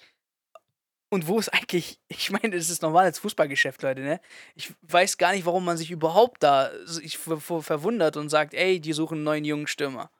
und 1.11 1.27
wo 1.27 1.39
ist 1.39 1.49
eigentlich, 1.49 2.01
ich 2.09 2.31
meine, 2.31 2.57
das 2.57 2.71
ist 2.71 2.83
normales 2.83 3.19
Fußballgeschäft, 3.19 3.83
Leute, 3.83 4.03
ne? 4.03 4.21
Ich 4.55 4.73
weiß 4.83 5.19
gar 5.19 5.33
nicht, 5.33 5.47
warum 5.47 5.65
man 5.65 5.77
sich 5.77 5.91
überhaupt 5.91 6.43
da 6.43 6.71
ich, 7.03 7.19
verwundert 7.19 8.17
und 8.17 8.29
sagt, 8.29 8.55
ey, 8.55 8.81
die 8.81 8.93
suchen 8.93 9.17
einen 9.17 9.25
neuen 9.25 9.45
jungen 9.45 9.67
Stürmer. 9.67 10.11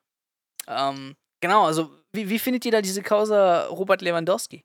Ähm, 0.67 1.17
genau, 1.41 1.65
also 1.65 1.91
wie, 2.13 2.29
wie 2.29 2.39
findet 2.39 2.65
ihr 2.65 2.73
da 2.73 2.83
diese 2.83 3.03
Causa 3.03 3.67
Robert 3.67 4.03
Lewandowski? 4.03 4.65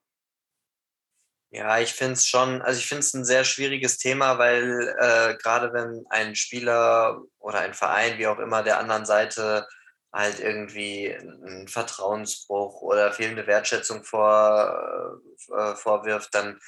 Ja, 1.51 1.77
ich 1.79 1.93
finde 1.93 2.13
es 2.13 2.25
schon, 2.25 2.63
also 2.63 2.79
ich 2.79 2.87
finde 2.87 3.01
es 3.01 3.13
ein 3.13 3.25
sehr 3.25 3.43
schwieriges 3.43 3.99
Thema, 3.99 4.39
weil 4.39 4.95
äh, 4.97 5.35
gerade 5.37 5.71
wenn 5.71 6.03
ein 6.09 6.35
Spieler 6.35 7.21
oder 7.37 7.59
ein 7.59 7.75
Verein, 7.75 8.17
wie 8.17 8.25
auch 8.25 8.39
immer, 8.39 8.63
der 8.63 8.79
anderen 8.79 9.05
Seite 9.05 9.67
halt 10.13 10.39
irgendwie 10.39 11.13
einen 11.13 11.67
Vertrauensbruch 11.67 12.81
oder 12.81 13.11
fehlende 13.11 13.47
Wertschätzung 13.47 14.03
vor, 14.03 15.19
äh, 15.57 15.75
vorwirft, 15.75 16.33
dann, 16.35 16.59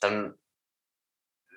dann 0.00 0.34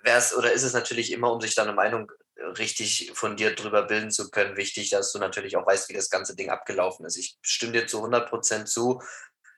wäre 0.03 0.17
es 0.17 0.35
oder 0.35 0.51
ist 0.51 0.63
es 0.63 0.73
natürlich 0.73 1.11
immer, 1.11 1.31
um 1.31 1.39
sich 1.39 1.55
dann 1.55 1.67
eine 1.67 1.75
Meinung 1.75 2.11
richtig 2.57 3.11
fundiert 3.15 3.63
drüber 3.63 3.83
bilden 3.83 4.11
zu 4.11 4.29
können, 4.29 4.57
wichtig, 4.57 4.89
dass 4.89 5.11
du 5.11 5.19
natürlich 5.19 5.57
auch 5.57 5.65
weißt, 5.65 5.89
wie 5.89 5.93
das 5.93 6.09
ganze 6.09 6.35
Ding 6.35 6.49
abgelaufen 6.49 7.05
ist. 7.05 7.17
Ich 7.17 7.37
stimme 7.41 7.73
dir 7.73 7.87
zu 7.87 7.97
100 7.97 8.29
Prozent 8.29 8.69
zu, 8.69 9.01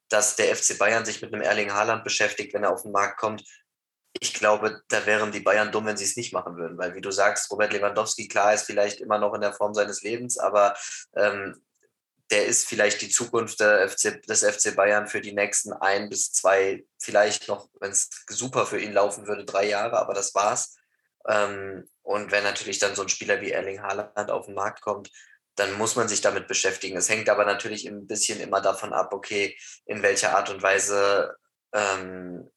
dass 0.07 0.35
der 0.35 0.55
FC 0.55 0.77
Bayern 0.77 1.05
sich 1.05 1.21
mit 1.21 1.33
einem 1.33 1.41
Erling 1.41 1.73
Haaland 1.73 2.03
beschäftigt, 2.03 2.53
wenn 2.53 2.63
er 2.63 2.71
auf 2.71 2.83
den 2.83 2.91
Markt 2.91 3.19
kommt. 3.19 3.43
Ich 4.19 4.33
glaube, 4.33 4.81
da 4.87 5.05
wären 5.05 5.31
die 5.31 5.39
Bayern 5.39 5.71
dumm, 5.71 5.85
wenn 5.85 5.97
sie 5.97 6.05
es 6.05 6.17
nicht 6.17 6.33
machen 6.33 6.57
würden, 6.57 6.77
weil 6.77 6.95
wie 6.95 7.01
du 7.01 7.11
sagst, 7.11 7.51
Robert 7.51 7.73
Lewandowski, 7.73 8.27
klar, 8.27 8.53
ist 8.53 8.63
vielleicht 8.63 9.01
immer 9.01 9.19
noch 9.19 9.33
in 9.33 9.41
der 9.41 9.53
Form 9.53 9.73
seines 9.73 10.01
Lebens, 10.01 10.39
aber 10.39 10.75
ähm, 11.15 11.61
der 12.31 12.45
ist 12.45 12.67
vielleicht 12.67 13.01
die 13.01 13.09
Zukunft 13.09 13.61
FC, 13.61 14.21
des 14.23 14.43
FC 14.43 14.75
Bayern 14.75 15.07
für 15.07 15.21
die 15.21 15.33
nächsten 15.33 15.73
ein 15.73 16.09
bis 16.09 16.31
zwei, 16.31 16.85
vielleicht 16.99 17.47
noch, 17.47 17.69
wenn 17.79 17.91
es 17.91 18.09
super 18.29 18.65
für 18.65 18.79
ihn 18.79 18.93
laufen 18.93 19.27
würde, 19.27 19.45
drei 19.45 19.67
Jahre, 19.67 19.97
aber 19.97 20.13
das 20.13 20.35
war's. 20.35 20.75
Ähm, 21.27 21.89
und 22.03 22.31
wenn 22.31 22.43
natürlich 22.43 22.79
dann 22.79 22.95
so 22.95 23.01
ein 23.01 23.09
Spieler 23.09 23.41
wie 23.41 23.51
Erling 23.51 23.81
Haaland 23.81 24.31
auf 24.31 24.45
den 24.45 24.55
Markt 24.55 24.81
kommt, 24.81 25.11
dann 25.55 25.73
muss 25.73 25.95
man 25.95 26.07
sich 26.07 26.21
damit 26.21 26.47
beschäftigen. 26.47 26.97
Es 26.97 27.09
hängt 27.09 27.29
aber 27.29 27.45
natürlich 27.45 27.87
ein 27.87 28.07
bisschen 28.07 28.39
immer 28.39 28.61
davon 28.61 28.93
ab, 28.93 29.13
okay, 29.13 29.57
in 29.85 30.01
welcher 30.01 30.35
Art 30.37 30.49
und 30.49 30.61
Weise 30.61 31.35
ähm, 31.73 32.49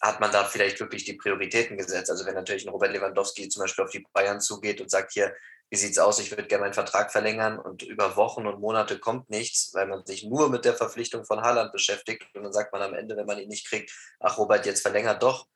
hat 0.00 0.20
man 0.20 0.30
da 0.30 0.44
vielleicht 0.44 0.78
wirklich 0.80 1.04
die 1.04 1.14
Prioritäten 1.14 1.76
gesetzt. 1.76 2.10
Also 2.10 2.26
wenn 2.26 2.34
natürlich 2.34 2.66
ein 2.66 2.70
Robert 2.70 2.92
Lewandowski 2.92 3.48
zum 3.48 3.62
Beispiel 3.62 3.84
auf 3.84 3.90
die 3.90 4.06
Bayern 4.12 4.40
zugeht 4.40 4.80
und 4.80 4.90
sagt, 4.90 5.12
hier, 5.12 5.34
wie 5.74 5.78
sieht 5.78 5.90
es 5.90 5.98
aus, 5.98 6.20
ich 6.20 6.30
würde 6.30 6.44
gerne 6.44 6.62
meinen 6.62 6.72
Vertrag 6.72 7.10
verlängern 7.10 7.58
und 7.58 7.82
über 7.82 8.14
Wochen 8.14 8.46
und 8.46 8.60
Monate 8.60 9.00
kommt 9.00 9.28
nichts, 9.28 9.74
weil 9.74 9.88
man 9.88 10.06
sich 10.06 10.22
nur 10.22 10.48
mit 10.48 10.64
der 10.64 10.74
Verpflichtung 10.74 11.24
von 11.24 11.40
Haaland 11.40 11.72
beschäftigt 11.72 12.22
und 12.32 12.44
dann 12.44 12.52
sagt 12.52 12.72
man 12.72 12.80
am 12.80 12.94
Ende, 12.94 13.16
wenn 13.16 13.26
man 13.26 13.40
ihn 13.40 13.48
nicht 13.48 13.66
kriegt, 13.66 13.90
ach 14.20 14.38
Robert, 14.38 14.66
jetzt 14.66 14.82
verlängert 14.82 15.24
doch. 15.24 15.48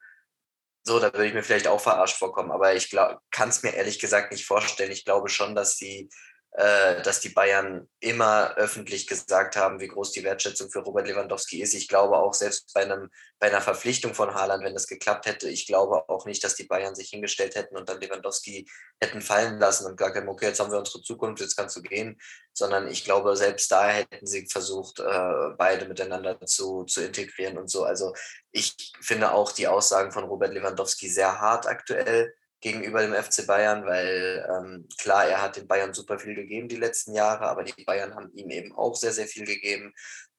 So, 0.82 0.98
da 0.98 1.12
würde 1.12 1.26
ich 1.26 1.34
mir 1.34 1.44
vielleicht 1.44 1.68
auch 1.68 1.80
verarscht 1.80 2.16
vorkommen, 2.16 2.50
aber 2.50 2.74
ich 2.74 2.90
kann 3.30 3.48
es 3.48 3.62
mir 3.62 3.74
ehrlich 3.74 4.00
gesagt 4.00 4.32
nicht 4.32 4.44
vorstellen. 4.44 4.90
Ich 4.90 5.04
glaube 5.04 5.28
schon, 5.28 5.54
dass 5.54 5.76
die 5.76 6.08
dass 6.52 7.20
die 7.20 7.28
Bayern 7.28 7.88
immer 8.00 8.56
öffentlich 8.56 9.06
gesagt 9.06 9.54
haben, 9.54 9.78
wie 9.80 9.86
groß 9.86 10.12
die 10.12 10.24
Wertschätzung 10.24 10.70
für 10.70 10.80
Robert 10.80 11.06
Lewandowski 11.06 11.62
ist. 11.62 11.74
Ich 11.74 11.88
glaube 11.88 12.16
auch 12.16 12.34
selbst 12.34 12.72
bei, 12.74 12.82
einem, 12.82 13.10
bei 13.38 13.48
einer 13.48 13.60
Verpflichtung 13.60 14.14
von 14.14 14.34
Haaland, 14.34 14.64
wenn 14.64 14.74
das 14.74 14.88
geklappt 14.88 15.26
hätte, 15.26 15.48
ich 15.48 15.66
glaube 15.66 16.08
auch 16.08 16.26
nicht, 16.26 16.42
dass 16.42 16.56
die 16.56 16.64
Bayern 16.64 16.94
sich 16.94 17.10
hingestellt 17.10 17.54
hätten 17.54 17.76
und 17.76 17.88
dann 17.88 18.00
Lewandowski 18.00 18.68
hätten 19.00 19.20
fallen 19.20 19.58
lassen 19.58 19.86
und 19.86 19.96
gesagt 19.96 20.16
haben, 20.16 20.28
okay, 20.28 20.46
jetzt 20.46 20.58
haben 20.58 20.72
wir 20.72 20.78
unsere 20.78 21.02
Zukunft, 21.02 21.42
jetzt 21.42 21.56
kannst 21.56 21.76
du 21.76 21.82
gehen, 21.82 22.18
sondern 22.54 22.88
ich 22.88 23.04
glaube, 23.04 23.36
selbst 23.36 23.70
da 23.70 23.88
hätten 23.88 24.26
sie 24.26 24.48
versucht, 24.48 24.98
äh, 25.00 25.50
beide 25.56 25.86
miteinander 25.86 26.40
zu, 26.40 26.84
zu 26.84 27.02
integrieren 27.02 27.58
und 27.58 27.70
so. 27.70 27.84
Also 27.84 28.14
ich 28.50 28.74
finde 29.00 29.32
auch 29.32 29.52
die 29.52 29.68
Aussagen 29.68 30.10
von 30.10 30.24
Robert 30.24 30.52
Lewandowski 30.52 31.08
sehr 31.08 31.40
hart 31.40 31.66
aktuell 31.66 32.34
gegenüber 32.60 33.02
dem 33.02 33.14
FC 33.14 33.46
Bayern, 33.46 33.84
weil 33.86 34.46
ähm, 34.50 34.88
klar, 34.98 35.26
er 35.26 35.42
hat 35.42 35.56
den 35.56 35.68
Bayern 35.68 35.94
super 35.94 36.18
viel 36.18 36.34
gegeben 36.34 36.68
die 36.68 36.76
letzten 36.76 37.14
Jahre, 37.14 37.48
aber 37.48 37.62
die 37.62 37.84
Bayern 37.84 38.14
haben 38.14 38.30
ihm 38.34 38.50
eben 38.50 38.74
auch 38.74 38.96
sehr, 38.96 39.12
sehr 39.12 39.26
viel 39.26 39.46
gegeben, 39.46 39.94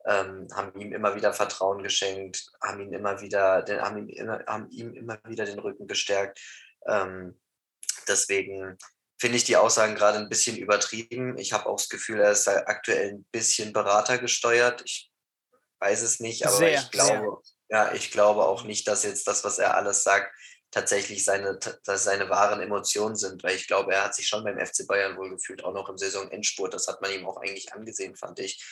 ähm, 0.06 0.48
haben 0.54 0.78
ihm 0.80 0.92
immer 0.92 1.16
wieder 1.16 1.34
Vertrauen 1.34 1.82
geschenkt, 1.82 2.52
haben 2.62 2.82
ihn 2.82 2.94
immer 2.94 3.22
wieder, 3.22 3.62
den, 3.62 3.82
haben, 3.82 3.98
ihm 3.98 4.10
immer, 4.10 4.44
haben 4.48 4.70
ihm 4.70 4.94
immer 4.94 5.20
wieder 5.26 5.46
den 5.46 5.60
Rücken 5.60 5.88
gestärkt. 5.88 6.40
Ähm, 6.88 7.40
deswegen 8.08 8.78
finde 9.20 9.38
ich 9.38 9.44
die 9.44 9.58
Aussagen 9.58 9.96
gerade 9.96 10.18
ein 10.18 10.30
bisschen 10.30 10.58
übertrieben. 10.58 11.38
Ich 11.38 11.54
habe 11.54 11.68
auch 11.68 11.78
das 11.78 11.90
Gefühl, 11.90 12.20
er 12.20 12.32
ist 12.32 12.48
aktuell 12.48 13.14
ein 13.14 13.26
bisschen 13.32 13.74
Berater 13.74 14.18
gesteuert. 14.18 14.82
Ich 14.86 15.12
weiß 15.80 16.02
es 16.02 16.20
nicht, 16.20 16.46
aber 16.46 16.56
sehr, 16.56 16.80
ich 16.80 16.92
glaube, 16.92 17.42
sehr. 17.44 17.78
ja, 17.78 17.94
ich 17.94 18.12
glaube 18.12 18.46
auch 18.46 18.64
nicht, 18.64 18.88
dass 18.88 19.04
jetzt 19.04 19.28
das, 19.28 19.44
was 19.44 19.60
er 19.60 19.76
alles 19.76 20.04
sagt, 20.04 20.34
tatsächlich 20.72 21.26
seine, 21.26 21.58
dass 21.84 22.04
seine 22.04 22.30
wahren 22.30 22.62
Emotionen 22.62 23.16
sind, 23.16 23.44
weil 23.44 23.56
ich 23.56 23.68
glaube, 23.68 23.94
er 23.94 24.06
hat 24.06 24.16
sich 24.16 24.28
schon 24.28 24.44
beim 24.44 24.64
FC 24.64 24.86
Bayern 24.88 25.18
wohl 25.18 25.30
gefühlt, 25.30 25.64
auch 25.64 25.74
noch 25.74 25.90
im 25.90 25.98
Saisonendspurt. 25.98 26.74
Das 26.74 26.88
hat 26.88 27.02
man 27.02 27.12
ihm 27.12 27.26
auch 27.26 27.38
eigentlich 27.38 27.74
angesehen, 27.74 28.16
fand 28.16 28.40
ich. 28.40 28.64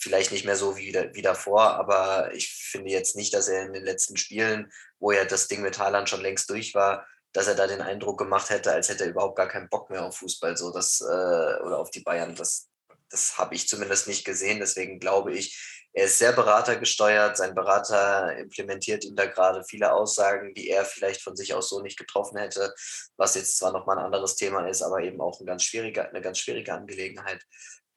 Vielleicht 0.00 0.32
nicht 0.32 0.46
mehr 0.46 0.56
so 0.56 0.76
wie, 0.76 0.94
wie 1.12 1.22
davor, 1.22 1.74
aber 1.74 2.32
ich 2.34 2.52
finde 2.52 2.90
jetzt 2.90 3.14
nicht, 3.14 3.34
dass 3.34 3.48
er 3.48 3.66
in 3.66 3.74
den 3.74 3.84
letzten 3.84 4.16
Spielen, 4.16 4.72
wo 4.98 5.12
er 5.12 5.26
das 5.26 5.48
Ding 5.48 5.60
mit 5.60 5.78
Haaland 5.78 6.08
schon 6.08 6.22
längst 6.22 6.48
durch 6.48 6.74
war, 6.74 7.06
dass 7.32 7.46
er 7.46 7.54
da 7.54 7.66
den 7.66 7.82
Eindruck 7.82 8.18
gemacht 8.18 8.50
hätte, 8.50 8.72
als 8.72 8.88
hätte 8.88 9.04
er 9.04 9.10
überhaupt 9.10 9.36
gar 9.36 9.48
keinen 9.48 9.68
Bock 9.68 9.90
mehr 9.90 10.04
auf 10.04 10.16
Fußball 10.18 10.56
so 10.56 10.72
das, 10.72 11.00
äh, 11.00 11.04
oder 11.04 11.78
auf 11.78 11.90
die 11.90 12.00
Bayern. 12.00 12.34
Das, 12.34 12.68
das 13.10 13.36
habe 13.38 13.54
ich 13.54 13.68
zumindest 13.68 14.08
nicht 14.08 14.24
gesehen. 14.24 14.58
Deswegen 14.58 14.98
glaube 14.98 15.34
ich, 15.34 15.81
er 15.94 16.06
ist 16.06 16.18
sehr 16.18 16.32
beratergesteuert. 16.32 17.36
Sein 17.36 17.54
Berater 17.54 18.36
implementiert 18.36 19.04
ihm 19.04 19.14
da 19.14 19.26
gerade 19.26 19.62
viele 19.64 19.92
Aussagen, 19.92 20.54
die 20.54 20.68
er 20.70 20.84
vielleicht 20.84 21.22
von 21.22 21.36
sich 21.36 21.54
aus 21.54 21.68
so 21.68 21.80
nicht 21.80 21.98
getroffen 21.98 22.38
hätte, 22.38 22.74
was 23.16 23.34
jetzt 23.34 23.58
zwar 23.58 23.72
nochmal 23.72 23.98
ein 23.98 24.06
anderes 24.06 24.36
Thema 24.36 24.66
ist, 24.68 24.82
aber 24.82 25.00
eben 25.02 25.20
auch 25.20 25.38
ein 25.40 25.46
ganz 25.46 25.68
eine 25.74 26.20
ganz 26.20 26.38
schwierige 26.38 26.72
Angelegenheit. 26.72 27.42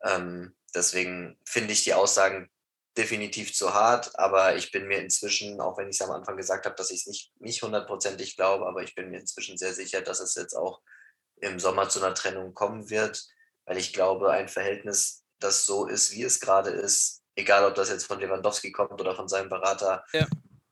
Ähm, 0.04 0.56
deswegen 0.74 1.40
finde 1.46 1.74
ich 1.74 1.84
die 1.84 1.94
Aussagen 1.94 2.50
definitiv 2.98 3.54
zu 3.54 3.74
hart, 3.74 4.18
aber 4.18 4.56
ich 4.56 4.72
bin 4.72 4.88
mir 4.88 5.00
inzwischen, 5.00 5.60
auch 5.60 5.78
wenn 5.78 5.90
ich 5.90 6.00
es 6.00 6.02
am 6.02 6.12
Anfang 6.12 6.38
gesagt 6.38 6.66
habe, 6.66 6.76
dass 6.76 6.92
ich 6.92 7.02
es 7.02 7.08
nicht, 7.08 7.32
nicht 7.40 7.62
hundertprozentig 7.62 8.36
glaube, 8.38 8.66
aber 8.68 8.84
ich 8.84 8.96
bin 8.96 9.10
mir 9.10 9.20
inzwischen 9.20 9.58
sehr 9.58 9.74
sicher, 9.74 10.02
dass 10.02 10.20
es 10.20 10.36
jetzt 10.36 10.54
auch 10.54 10.82
im 11.38 11.60
Sommer 11.60 11.90
zu 11.90 12.00
einer 12.04 12.16
Trennung 12.16 12.54
kommen 12.54 12.90
wird, 12.90 13.26
weil 13.66 13.78
ich 13.78 13.94
glaube, 13.94 14.32
ein 14.32 14.48
Verhältnis, 14.48 15.26
das 15.40 15.66
so 15.66 15.86
ist, 15.86 16.12
wie 16.12 16.24
es 16.24 16.40
gerade 16.40 16.70
ist, 16.70 17.25
egal 17.36 17.66
ob 17.66 17.76
das 17.76 17.90
jetzt 17.90 18.06
von 18.06 18.20
Lewandowski 18.20 18.72
kommt 18.72 19.00
oder 19.00 19.16
von 19.16 19.28
seinem 19.28 19.50
Berater, 19.50 20.04
ja. 20.14 20.26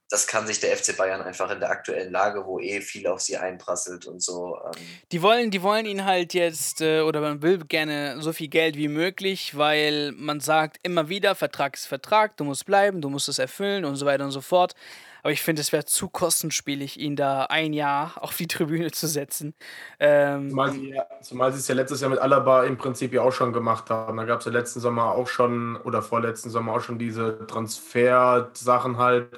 das 0.09 0.27
kann 0.27 0.47
sich 0.47 0.59
der 0.59 0.75
FC 0.75 0.95
Bayern 0.97 1.21
einfach 1.21 1.49
in 1.51 1.59
der 1.59 1.69
aktuellen 1.69 2.11
Lage, 2.11 2.45
wo 2.45 2.59
eh 2.59 2.81
viel 2.81 3.07
auf 3.07 3.21
sie 3.21 3.37
einprasselt 3.37 4.05
und 4.05 4.21
so. 4.21 4.57
Ähm 4.65 4.71
die, 5.11 5.21
wollen, 5.21 5.51
die 5.51 5.61
wollen 5.61 5.85
ihn 5.85 6.05
halt 6.05 6.33
jetzt, 6.33 6.81
äh, 6.81 7.01
oder 7.01 7.21
man 7.21 7.41
will 7.41 7.59
gerne 7.59 8.21
so 8.21 8.33
viel 8.33 8.47
Geld 8.47 8.75
wie 8.75 8.87
möglich, 8.87 9.57
weil 9.57 10.11
man 10.13 10.39
sagt 10.39 10.77
immer 10.83 11.09
wieder, 11.09 11.35
Vertrag 11.35 11.75
ist 11.75 11.85
Vertrag, 11.85 12.37
du 12.37 12.43
musst 12.43 12.65
bleiben, 12.65 13.01
du 13.01 13.09
musst 13.09 13.29
es 13.29 13.39
erfüllen 13.39 13.85
und 13.85 13.95
so 13.95 14.05
weiter 14.05 14.23
und 14.23 14.31
so 14.31 14.41
fort. 14.41 14.73
Aber 15.23 15.31
ich 15.31 15.41
finde, 15.41 15.61
es 15.61 15.71
wäre 15.71 15.85
zu 15.85 16.09
kostenspielig, 16.09 16.99
ihn 16.99 17.15
da 17.15 17.45
ein 17.45 17.71
Jahr 17.73 18.11
auf 18.21 18.35
die 18.35 18.47
Tribüne 18.47 18.91
zu 18.91 19.07
setzen. 19.07 19.55
Ähm, 19.99 20.49
zumal, 20.49 20.71
sie, 20.73 20.89
ja, 20.89 21.47
es 21.47 21.67
ja 21.67 21.75
letztes 21.75 22.01
Jahr 22.01 22.09
mit 22.09 22.19
Alaba 22.19 22.65
im 22.65 22.77
Prinzip 22.77 23.13
ja 23.13 23.21
auch 23.21 23.31
schon 23.31 23.53
gemacht 23.53 23.89
haben. 23.89 24.17
Da 24.17 24.25
gab 24.25 24.39
es 24.39 24.45
ja 24.45 24.51
letzten 24.51 24.81
Sommer 24.81 25.13
auch 25.13 25.27
schon, 25.27 25.77
oder 25.77 26.01
vorletzten 26.01 26.49
Sommer 26.49 26.73
auch 26.73 26.81
schon 26.81 26.99
diese 26.99 27.47
Transfer-Sachen 27.47 28.97
halt. 28.97 29.29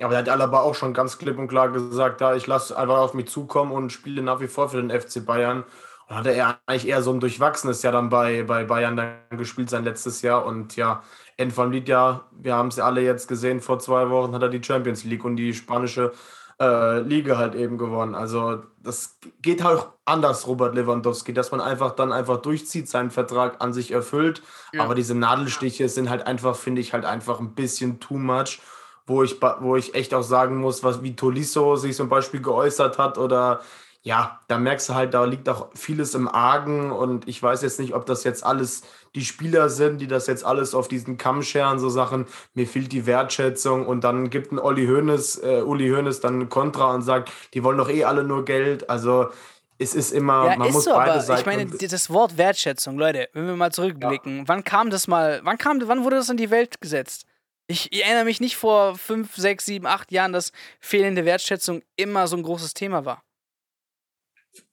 Aber 0.00 0.12
da 0.12 0.18
hat 0.18 0.28
Alaba 0.28 0.60
auch 0.60 0.74
schon 0.74 0.94
ganz 0.94 1.18
klipp 1.18 1.38
und 1.38 1.48
klar 1.48 1.70
gesagt, 1.70 2.20
da 2.20 2.34
ich 2.34 2.46
lasse 2.46 2.76
einfach 2.76 2.98
auf 2.98 3.14
mich 3.14 3.28
zukommen 3.28 3.72
und 3.72 3.92
spiele 3.92 4.22
nach 4.22 4.40
wie 4.40 4.48
vor 4.48 4.68
für 4.68 4.82
den 4.82 4.90
FC 4.90 5.24
Bayern. 5.24 5.64
Und 6.06 6.16
hatte 6.16 6.32
er 6.32 6.60
eigentlich 6.66 6.86
eher 6.88 7.02
so 7.02 7.12
ein 7.12 7.20
durchwachsenes 7.20 7.82
Jahr 7.82 7.92
dann 7.92 8.08
bei, 8.08 8.42
bei 8.42 8.64
Bayern 8.64 8.96
dann 8.96 9.16
gespielt 9.30 9.70
sein 9.70 9.84
letztes 9.84 10.22
Jahr. 10.22 10.44
Und 10.44 10.76
ja, 10.76 11.02
End 11.36 11.52
vom 11.52 11.72
Lied, 11.72 11.88
ja, 11.88 12.24
wir 12.32 12.54
haben 12.54 12.68
es 12.68 12.76
ja 12.76 12.84
alle 12.84 13.00
jetzt 13.00 13.26
gesehen, 13.28 13.60
vor 13.60 13.78
zwei 13.78 14.08
Wochen 14.10 14.34
hat 14.34 14.42
er 14.42 14.48
die 14.48 14.62
Champions 14.62 15.04
League 15.04 15.24
und 15.24 15.36
die 15.36 15.52
spanische 15.52 16.12
äh, 16.60 17.00
Liga 17.00 17.36
halt 17.36 17.54
eben 17.54 17.78
gewonnen. 17.78 18.14
Also 18.14 18.62
das 18.82 19.18
geht 19.42 19.64
halt 19.64 19.86
anders, 20.04 20.46
Robert 20.46 20.74
Lewandowski, 20.74 21.32
dass 21.32 21.50
man 21.50 21.60
einfach 21.60 21.92
dann 21.92 22.12
einfach 22.12 22.38
durchzieht, 22.38 22.88
seinen 22.88 23.10
Vertrag 23.10 23.60
an 23.60 23.72
sich 23.72 23.90
erfüllt. 23.90 24.42
Ja. 24.72 24.84
Aber 24.84 24.94
diese 24.94 25.14
Nadelstiche 25.14 25.88
sind 25.88 26.10
halt 26.10 26.26
einfach, 26.26 26.56
finde 26.56 26.80
ich, 26.80 26.92
halt 26.92 27.04
einfach 27.04 27.40
ein 27.40 27.54
bisschen 27.54 28.00
too 28.00 28.18
much. 28.18 28.60
Wo 29.06 29.22
ich, 29.22 29.36
wo 29.60 29.76
ich 29.76 29.94
echt 29.94 30.14
auch 30.14 30.22
sagen 30.22 30.56
muss, 30.56 30.82
was 30.82 31.02
wie 31.02 31.14
Tolisso 31.14 31.76
sich 31.76 31.94
zum 31.94 32.08
Beispiel 32.08 32.40
geäußert 32.40 32.96
hat 32.96 33.18
oder 33.18 33.60
ja, 34.04 34.38
da 34.48 34.58
merkst 34.58 34.90
du 34.90 34.94
halt, 34.94 35.14
da 35.14 35.24
liegt 35.24 35.48
auch 35.48 35.70
vieles 35.74 36.14
im 36.14 36.28
Argen 36.28 36.92
und 36.92 37.26
ich 37.26 37.42
weiß 37.42 37.62
jetzt 37.62 37.80
nicht, 37.80 37.94
ob 37.94 38.04
das 38.04 38.22
jetzt 38.22 38.44
alles 38.44 38.82
die 39.14 39.24
Spieler 39.24 39.70
sind, 39.70 39.98
die 39.98 40.06
das 40.06 40.26
jetzt 40.26 40.44
alles 40.44 40.74
auf 40.74 40.88
diesen 40.88 41.16
Kamm 41.16 41.42
scheren, 41.42 41.78
so 41.78 41.88
Sachen, 41.88 42.26
mir 42.52 42.66
fehlt 42.66 42.92
die 42.92 43.06
Wertschätzung 43.06 43.86
und 43.86 44.04
dann 44.04 44.28
gibt 44.28 44.52
ein 44.52 44.58
Olli 44.58 44.86
Hoeneß, 44.86 45.42
äh, 45.42 45.62
Uli 45.62 45.88
Hoeneß 45.88 46.20
dann 46.20 46.50
Kontra 46.50 46.92
und 46.94 47.00
sagt, 47.00 47.32
die 47.54 47.64
wollen 47.64 47.78
doch 47.78 47.88
eh 47.88 48.04
alle 48.04 48.24
nur 48.24 48.44
Geld, 48.44 48.90
also 48.90 49.30
es 49.78 49.94
ist 49.94 50.12
immer, 50.12 50.50
ja, 50.50 50.56
man 50.58 50.68
ist 50.68 50.74
muss 50.74 50.84
so, 50.84 50.90
beide 50.90 51.12
aber 51.12 51.20
Seiten. 51.22 51.40
Ich 51.40 51.46
meine, 51.46 51.66
das 51.66 52.10
Wort 52.10 52.36
Wertschätzung, 52.36 52.98
Leute, 52.98 53.30
wenn 53.32 53.46
wir 53.46 53.56
mal 53.56 53.72
zurückblicken, 53.72 54.38
ja. 54.38 54.44
wann 54.46 54.64
kam 54.64 54.90
das 54.90 55.08
mal, 55.08 55.40
wann 55.44 55.56
kam, 55.56 55.80
wann 55.86 56.04
wurde 56.04 56.16
das 56.16 56.28
in 56.28 56.36
die 56.36 56.50
Welt 56.50 56.82
gesetzt? 56.82 57.24
Ich, 57.68 57.90
ich 57.90 58.04
erinnere 58.04 58.26
mich 58.26 58.40
nicht 58.40 58.56
vor 58.56 58.96
fünf, 58.96 59.34
sechs, 59.34 59.64
sieben, 59.64 59.86
acht 59.86 60.12
Jahren, 60.12 60.34
dass 60.34 60.52
fehlende 60.78 61.24
Wertschätzung 61.24 61.80
immer 61.96 62.28
so 62.28 62.36
ein 62.36 62.42
großes 62.42 62.74
Thema 62.74 63.06
war 63.06 63.22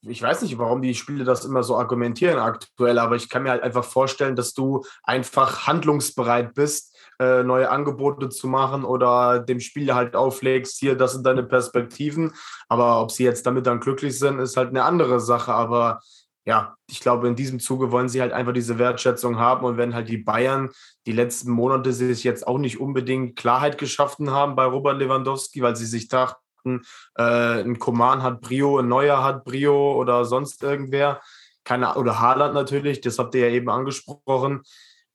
ich 0.01 0.21
weiß 0.21 0.41
nicht, 0.41 0.57
warum 0.57 0.81
die 0.81 0.95
Spiele 0.95 1.23
das 1.23 1.45
immer 1.45 1.63
so 1.63 1.77
argumentieren 1.77 2.39
aktuell, 2.39 2.99
aber 2.99 3.15
ich 3.15 3.29
kann 3.29 3.43
mir 3.43 3.51
halt 3.51 3.63
einfach 3.63 3.83
vorstellen, 3.83 4.35
dass 4.35 4.53
du 4.53 4.83
einfach 5.03 5.67
handlungsbereit 5.67 6.53
bist, 6.53 6.97
äh, 7.19 7.43
neue 7.43 7.69
Angebote 7.69 8.29
zu 8.29 8.47
machen 8.47 8.83
oder 8.83 9.39
dem 9.39 9.59
Spieler 9.59 9.93
halt 9.95 10.15
auflegst, 10.15 10.79
hier, 10.79 10.95
das 10.95 11.13
sind 11.13 11.25
deine 11.25 11.43
Perspektiven. 11.43 12.33
Aber 12.67 12.99
ob 13.01 13.11
sie 13.11 13.23
jetzt 13.23 13.45
damit 13.45 13.67
dann 13.67 13.79
glücklich 13.79 14.17
sind, 14.17 14.39
ist 14.39 14.57
halt 14.57 14.69
eine 14.69 14.83
andere 14.83 15.19
Sache. 15.19 15.53
Aber 15.53 15.99
ja, 16.45 16.75
ich 16.89 16.99
glaube, 16.99 17.27
in 17.27 17.35
diesem 17.35 17.59
Zuge 17.59 17.91
wollen 17.91 18.09
sie 18.09 18.21
halt 18.21 18.33
einfach 18.33 18.53
diese 18.53 18.79
Wertschätzung 18.79 19.37
haben. 19.37 19.65
Und 19.65 19.77
wenn 19.77 19.93
halt 19.93 20.09
die 20.09 20.17
Bayern 20.17 20.71
die 21.05 21.11
letzten 21.11 21.51
Monate 21.51 21.93
sich 21.93 22.23
jetzt 22.23 22.47
auch 22.47 22.57
nicht 22.57 22.79
unbedingt 22.79 23.35
Klarheit 23.35 23.77
geschaffen 23.77 24.31
haben 24.31 24.55
bei 24.55 24.65
Robert 24.65 24.97
Lewandowski, 24.97 25.61
weil 25.61 25.75
sie 25.75 25.85
sich 25.85 26.07
dachten, 26.07 26.40
äh, 26.65 27.61
ein 27.61 27.79
Koman 27.79 28.23
hat 28.23 28.41
Brio, 28.41 28.79
ein 28.79 28.87
Neuer 28.87 29.23
hat 29.23 29.43
Brio 29.43 29.95
oder 29.95 30.25
sonst 30.25 30.63
irgendwer, 30.63 31.21
keine, 31.63 31.95
oder 31.95 32.19
Haaland 32.19 32.53
natürlich, 32.53 33.01
das 33.01 33.19
habt 33.19 33.35
ihr 33.35 33.47
ja 33.47 33.53
eben 33.53 33.69
angesprochen, 33.69 34.61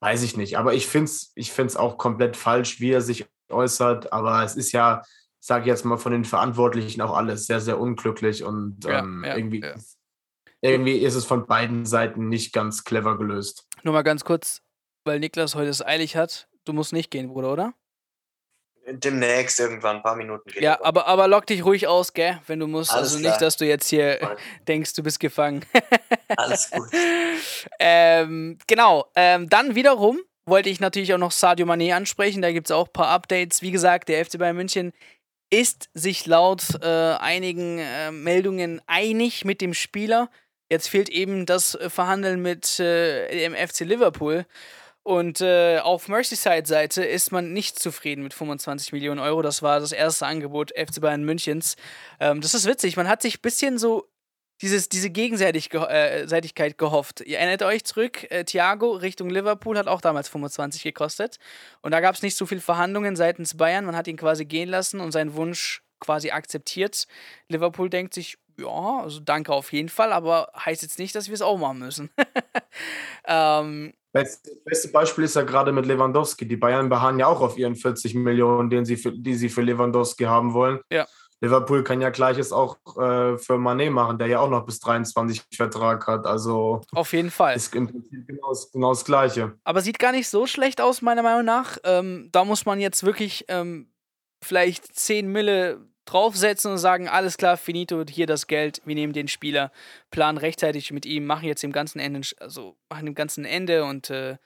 weiß 0.01 0.23
ich 0.23 0.37
nicht. 0.37 0.59
Aber 0.59 0.75
ich 0.75 0.87
finde 0.87 1.07
es 1.07 1.33
ich 1.35 1.53
find's 1.53 1.77
auch 1.77 1.99
komplett 1.99 2.37
falsch, 2.37 2.81
wie 2.81 2.91
er 2.91 3.01
sich 3.01 3.27
äußert. 3.51 4.13
Aber 4.13 4.45
es 4.45 4.57
ist 4.57 4.73
ja, 4.73 5.03
sage 5.41 5.63
ich 5.63 5.69
jetzt 5.69 5.85
mal, 5.85 5.99
von 5.99 6.13
den 6.13 6.25
Verantwortlichen 6.25 7.01
auch 7.01 7.17
alles 7.17 7.47
sehr, 7.47 7.61
sehr 7.61 7.81
unglücklich 7.81 8.45
und 8.45 8.85
ja, 8.85 9.01
ähm, 9.01 9.25
ja, 9.25 9.37
irgendwie. 9.37 9.61
Ja 9.61 9.75
irgendwie 10.63 10.97
ist 10.97 11.15
es 11.15 11.25
von 11.25 11.47
beiden 11.47 11.87
Seiten 11.87 12.29
nicht 12.29 12.53
ganz 12.53 12.85
clever 12.85 13.19
gelöst. 13.19 13.67
Nur 13.83 13.95
mal 13.95 14.03
ganz 14.03 14.25
kurz, 14.25 14.63
weil 15.05 15.21
Niklas 15.21 15.55
heute 15.55 15.71
es 15.71 15.85
eilig 15.85 16.17
hat. 16.17 16.49
Du 16.65 16.73
musst 16.73 16.93
nicht 16.93 17.11
gehen, 17.11 17.29
Bruder, 17.29 17.53
oder? 17.53 17.75
Demnächst 18.89 19.59
irgendwann 19.59 19.97
ein 19.97 20.03
paar 20.03 20.15
Minuten 20.15 20.49
gehen. 20.51 20.63
Ja, 20.63 20.81
aber, 20.83 21.07
aber 21.07 21.27
lock 21.27 21.47
dich 21.47 21.65
ruhig 21.65 21.89
aus, 21.89 22.13
gell, 22.13 22.41
wenn 22.47 22.61
du 22.61 22.69
musst. 22.69 22.93
Alles 22.93 23.11
also 23.11 23.19
klar. 23.19 23.33
nicht, 23.33 23.43
dass 23.43 23.57
du 23.57 23.67
jetzt 23.67 23.89
hier 23.89 24.19
Voll. 24.21 24.37
denkst, 24.69 24.95
du 24.95 25.03
bist 25.03 25.19
gefangen. 25.19 25.65
Alles 26.37 26.71
gut. 26.71 26.89
ähm, 27.81 28.59
genau, 28.67 29.07
ähm, 29.17 29.49
dann 29.49 29.75
wiederum 29.75 30.21
wollte 30.47 30.71
ich 30.71 30.79
natürlich 30.79 31.13
auch 31.13 31.19
noch 31.19 31.33
Sadio 31.33 31.67
Mané 31.67 31.95
ansprechen. 31.95 32.43
Da 32.43 32.53
gibt 32.53 32.69
es 32.69 32.71
auch 32.71 32.87
ein 32.87 32.93
paar 32.93 33.09
Updates. 33.09 33.63
Wie 33.63 33.73
gesagt, 33.73 34.09
der 34.09 34.25
FC 34.25 34.39
Bayern 34.39 34.57
München 34.57 34.93
ist 35.51 35.91
sich 35.95 36.27
laut 36.27 36.63
äh, 36.83 36.87
einigen 36.87 37.79
äh, 37.79 38.13
Meldungen 38.13 38.81
einig 38.87 39.45
mit 39.45 39.61
dem 39.61 39.75
Spieler. 39.75 40.31
Jetzt 40.71 40.89
fehlt 40.89 41.09
eben 41.09 41.47
das 41.47 41.79
Verhandeln 41.89 42.43
mit 42.43 42.79
äh, 42.79 43.29
dem 43.31 43.55
FC 43.55 43.81
Liverpool. 43.81 44.47
Und 45.07 45.41
äh, 45.41 45.79
auf 45.79 46.09
Merseyside-Seite 46.09 47.05
ist 47.05 47.31
man 47.31 47.53
nicht 47.53 47.79
zufrieden 47.79 48.25
mit 48.25 48.35
25 48.35 48.93
Millionen 48.93 49.21
Euro. 49.21 49.41
Das 49.41 49.63
war 49.63 49.79
das 49.79 49.93
erste 49.93 50.27
Angebot 50.27 50.73
FC 50.77 51.01
Bayern 51.01 51.23
Münchens. 51.23 51.77
Ähm, 52.19 52.41
das 52.41 52.55
ist 52.55 52.67
witzig. 52.67 52.97
Man 52.97 53.07
hat 53.07 53.23
sich 53.23 53.39
ein 53.39 53.41
bisschen 53.41 53.79
so 53.79 54.09
dieses, 54.63 54.89
diese 54.89 55.11
Gegenseitigkeit 55.11 56.73
äh, 56.73 56.75
gehofft. 56.77 57.21
Ihr 57.21 57.39
erinnert 57.39 57.63
euch 57.63 57.85
zurück, 57.85 58.29
äh, 58.33 58.43
Thiago 58.43 58.95
Richtung 58.95 59.31
Liverpool 59.31 59.79
hat 59.79 59.87
auch 59.87 60.01
damals 60.01 60.29
25 60.29 60.83
gekostet. 60.83 61.39
Und 61.83 61.93
da 61.93 62.01
gab 62.01 62.17
es 62.17 62.23
nicht 62.23 62.37
so 62.37 62.45
viel 62.45 62.61
Verhandlungen 62.61 63.15
seitens 63.15 63.57
Bayern. 63.57 63.85
Man 63.85 63.95
hat 63.95 64.09
ihn 64.09 64.17
quasi 64.17 64.45
gehen 64.45 64.71
lassen 64.71 64.99
und 64.99 65.13
seinen 65.13 65.37
Wunsch 65.37 65.85
quasi 66.01 66.33
akzeptiert. 66.33 67.07
Liverpool 67.49 67.91
denkt 67.91 68.13
sich, 68.13 68.39
ja, 68.59 69.03
also 69.03 69.21
danke 69.21 69.53
auf 69.53 69.73
jeden 69.73 69.89
Fall, 69.89 70.13
aber 70.13 70.51
heißt 70.57 70.83
jetzt 70.83 70.99
nicht, 70.99 71.15
dass 71.15 71.29
wir 71.29 71.35
es 71.35 71.43
auch 71.43 71.59
machen 71.59 71.79
müssen. 71.79 72.11
ähm, 73.29 73.93
das 74.23 74.43
beste 74.65 74.89
Beispiel 74.89 75.25
ist 75.25 75.37
ja 75.37 75.43
gerade 75.43 75.73
mit 75.73 75.87
Lewandowski. 75.87 76.47
Die 76.47 76.57
Bayern 76.57 76.89
beharren 76.89 77.19
ja 77.19 77.27
auch 77.27 77.41
auf 77.41 77.59
ihren 77.59 77.77
40 77.77 78.15
Millionen, 78.15 78.71
den 78.71 78.85
sie 78.85 78.97
für, 78.97 79.13
die 79.13 79.35
sie 79.35 79.49
für 79.49 79.63
Lewandowski 79.63 80.25
haben 80.25 80.55
wollen. 80.55 80.81
Ja. 80.91 81.07
Liverpool 81.41 81.85
kann 81.85 82.01
ja 82.01 82.11
gleiches 82.11 82.51
auch 82.53 82.79
äh, 82.97 83.37
für 83.37 83.59
Manet 83.59 83.93
machen, 83.93 84.19
der 84.19 84.27
ja 84.27 84.41
auch 84.41 84.49
noch 84.49 84.65
bis 84.65 84.81
23 84.81 85.43
Vertrag 85.55 86.07
hat. 86.07 86.27
Also 86.27 86.81
auf 86.93 87.13
jeden 87.13 87.31
Fall. 87.31 87.57
Ist 87.57 87.75
im 87.75 87.89
Prinzip 87.89 88.27
genau, 88.27 88.55
genau 88.73 88.91
das 88.91 89.05
Gleiche. 89.05 89.53
Aber 89.65 89.83
sieht 89.83 89.99
gar 89.99 90.13
nicht 90.13 90.29
so 90.29 90.47
schlecht 90.47 90.81
aus, 90.81 91.03
meiner 91.03 91.23
Meinung 91.23 91.45
nach. 91.45 91.77
Ähm, 91.85 92.31
da 92.33 92.45
muss 92.45 92.65
man 92.65 92.81
jetzt 92.81 93.05
wirklich 93.05 93.45
ähm, 93.49 93.93
vielleicht 94.43 94.95
10 94.95 95.31
Mille 95.31 95.87
draufsetzen 96.07 96.73
und 96.73 96.79
sagen, 96.79 97.09
alles 97.09 97.37
klar, 97.37 97.57
finito, 97.57 98.05
hier 98.09 98.27
das 98.27 98.47
Geld, 98.47 98.81
wir 98.85 98.95
nehmen 98.95 99.13
den 99.13 99.29
Spieler, 99.29 99.71
planen 100.11 100.39
rechtzeitig 100.39 100.93
mit 100.93 101.05
ihm, 101.05 101.27
machen 101.27 101.47
jetzt 101.47 101.63
dem 101.63 101.73
ganzen 101.73 101.99
Ende, 101.99 102.23
also 102.41 102.77
machen 102.89 103.07
dem 103.07 103.15
ganzen 103.15 103.45
Ende 103.45 103.85
und 103.85 104.11
äh, 104.11 104.37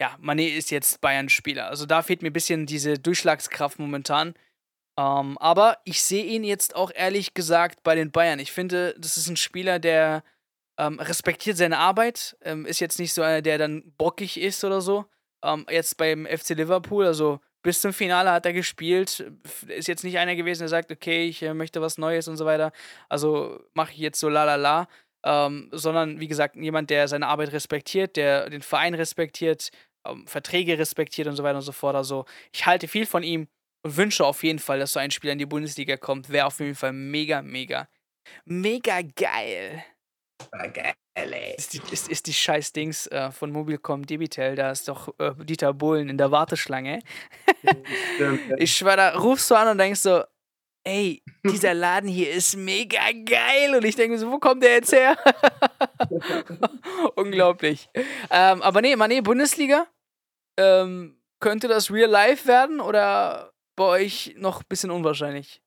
ja, 0.00 0.16
Mané 0.20 0.48
ist 0.56 0.70
jetzt 0.70 1.00
Bayern-Spieler. 1.00 1.68
Also 1.68 1.86
da 1.86 2.02
fehlt 2.02 2.22
mir 2.22 2.30
ein 2.30 2.32
bisschen 2.32 2.66
diese 2.66 2.98
Durchschlagskraft 2.98 3.78
momentan. 3.78 4.34
Ähm, 4.98 5.38
aber 5.38 5.78
ich 5.84 6.02
sehe 6.02 6.24
ihn 6.24 6.44
jetzt 6.44 6.76
auch 6.76 6.90
ehrlich 6.94 7.34
gesagt 7.34 7.82
bei 7.82 7.94
den 7.94 8.10
Bayern. 8.10 8.38
Ich 8.38 8.52
finde, 8.52 8.94
das 8.98 9.16
ist 9.16 9.28
ein 9.28 9.36
Spieler, 9.36 9.78
der 9.78 10.22
ähm, 10.78 10.98
respektiert 10.98 11.56
seine 11.56 11.78
Arbeit, 11.78 12.36
ähm, 12.42 12.66
ist 12.66 12.80
jetzt 12.80 12.98
nicht 12.98 13.12
so 13.12 13.22
einer, 13.22 13.42
der 13.42 13.58
dann 13.58 13.92
bockig 13.96 14.40
ist 14.40 14.64
oder 14.64 14.80
so. 14.80 15.06
Ähm, 15.44 15.66
jetzt 15.70 15.96
beim 15.96 16.26
FC 16.26 16.50
Liverpool, 16.50 17.06
also 17.06 17.40
bis 17.64 17.80
zum 17.80 17.92
Finale 17.92 18.30
hat 18.30 18.46
er 18.46 18.52
gespielt. 18.52 19.24
Ist 19.66 19.88
jetzt 19.88 20.04
nicht 20.04 20.18
einer 20.18 20.36
gewesen, 20.36 20.60
der 20.60 20.68
sagt, 20.68 20.92
okay, 20.92 21.26
ich 21.26 21.42
äh, 21.42 21.54
möchte 21.54 21.80
was 21.80 21.98
Neues 21.98 22.28
und 22.28 22.36
so 22.36 22.44
weiter. 22.44 22.72
Also 23.08 23.58
mache 23.72 23.92
ich 23.92 23.98
jetzt 23.98 24.20
so 24.20 24.28
la 24.28 24.44
la 24.44 24.56
la. 24.56 24.86
Ähm, 25.24 25.70
sondern 25.72 26.20
wie 26.20 26.28
gesagt, 26.28 26.56
jemand, 26.56 26.90
der 26.90 27.08
seine 27.08 27.26
Arbeit 27.26 27.52
respektiert, 27.52 28.16
der 28.16 28.50
den 28.50 28.60
Verein 28.60 28.92
respektiert, 28.92 29.70
ähm, 30.06 30.26
Verträge 30.26 30.78
respektiert 30.78 31.26
und 31.26 31.36
so 31.36 31.42
weiter 31.42 31.56
und 31.56 31.62
so 31.62 31.72
fort. 31.72 31.96
Also 31.96 32.26
ich 32.52 32.66
halte 32.66 32.86
viel 32.86 33.06
von 33.06 33.22
ihm 33.22 33.48
und 33.82 33.96
wünsche 33.96 34.26
auf 34.26 34.42
jeden 34.42 34.58
Fall, 34.58 34.78
dass 34.78 34.92
so 34.92 35.00
ein 35.00 35.10
Spieler 35.10 35.32
in 35.32 35.38
die 35.38 35.46
Bundesliga 35.46 35.96
kommt. 35.96 36.28
Wäre 36.28 36.46
auf 36.46 36.60
jeden 36.60 36.74
Fall 36.74 36.92
mega, 36.92 37.40
mega, 37.40 37.88
mega 38.44 39.00
geil. 39.16 39.82
Geil, 40.50 40.94
ey. 41.14 41.54
Ist 41.56 41.72
die, 41.72 41.80
ist, 41.90 42.08
ist 42.08 42.26
die 42.26 42.32
scheiß 42.32 42.72
Dings 42.72 43.06
äh, 43.08 43.30
von 43.30 43.52
Mobilcom 43.52 44.04
Debitel, 44.04 44.56
da 44.56 44.70
ist 44.70 44.88
doch 44.88 45.14
äh, 45.18 45.32
Dieter 45.44 45.72
Bohlen 45.72 46.08
in 46.08 46.18
der 46.18 46.30
Warteschlange. 46.30 47.00
ich 48.58 48.76
schwör, 48.76 48.96
da 48.96 49.16
rufst 49.16 49.50
du 49.50 49.54
an 49.54 49.68
und 49.68 49.78
denkst 49.78 50.00
so, 50.00 50.24
ey, 50.84 51.22
dieser 51.44 51.74
Laden 51.74 52.08
hier 52.08 52.30
ist 52.30 52.56
mega 52.56 53.10
geil. 53.24 53.74
Und 53.76 53.84
ich 53.84 53.96
denke 53.96 54.18
so, 54.18 54.30
wo 54.30 54.38
kommt 54.38 54.62
der 54.62 54.74
jetzt 54.74 54.92
her? 54.92 55.16
Unglaublich. 57.16 57.88
Ähm, 58.30 58.62
aber 58.62 58.80
nee, 58.80 58.96
man, 58.96 59.08
nee, 59.08 59.20
Bundesliga. 59.20 59.86
Ähm, 60.56 61.20
könnte 61.40 61.68
das 61.68 61.90
Real 61.90 62.10
Life 62.10 62.46
werden 62.46 62.80
oder 62.80 63.52
bei 63.76 63.84
euch 63.84 64.34
noch 64.38 64.60
ein 64.60 64.66
bisschen 64.68 64.90
unwahrscheinlich? 64.90 65.60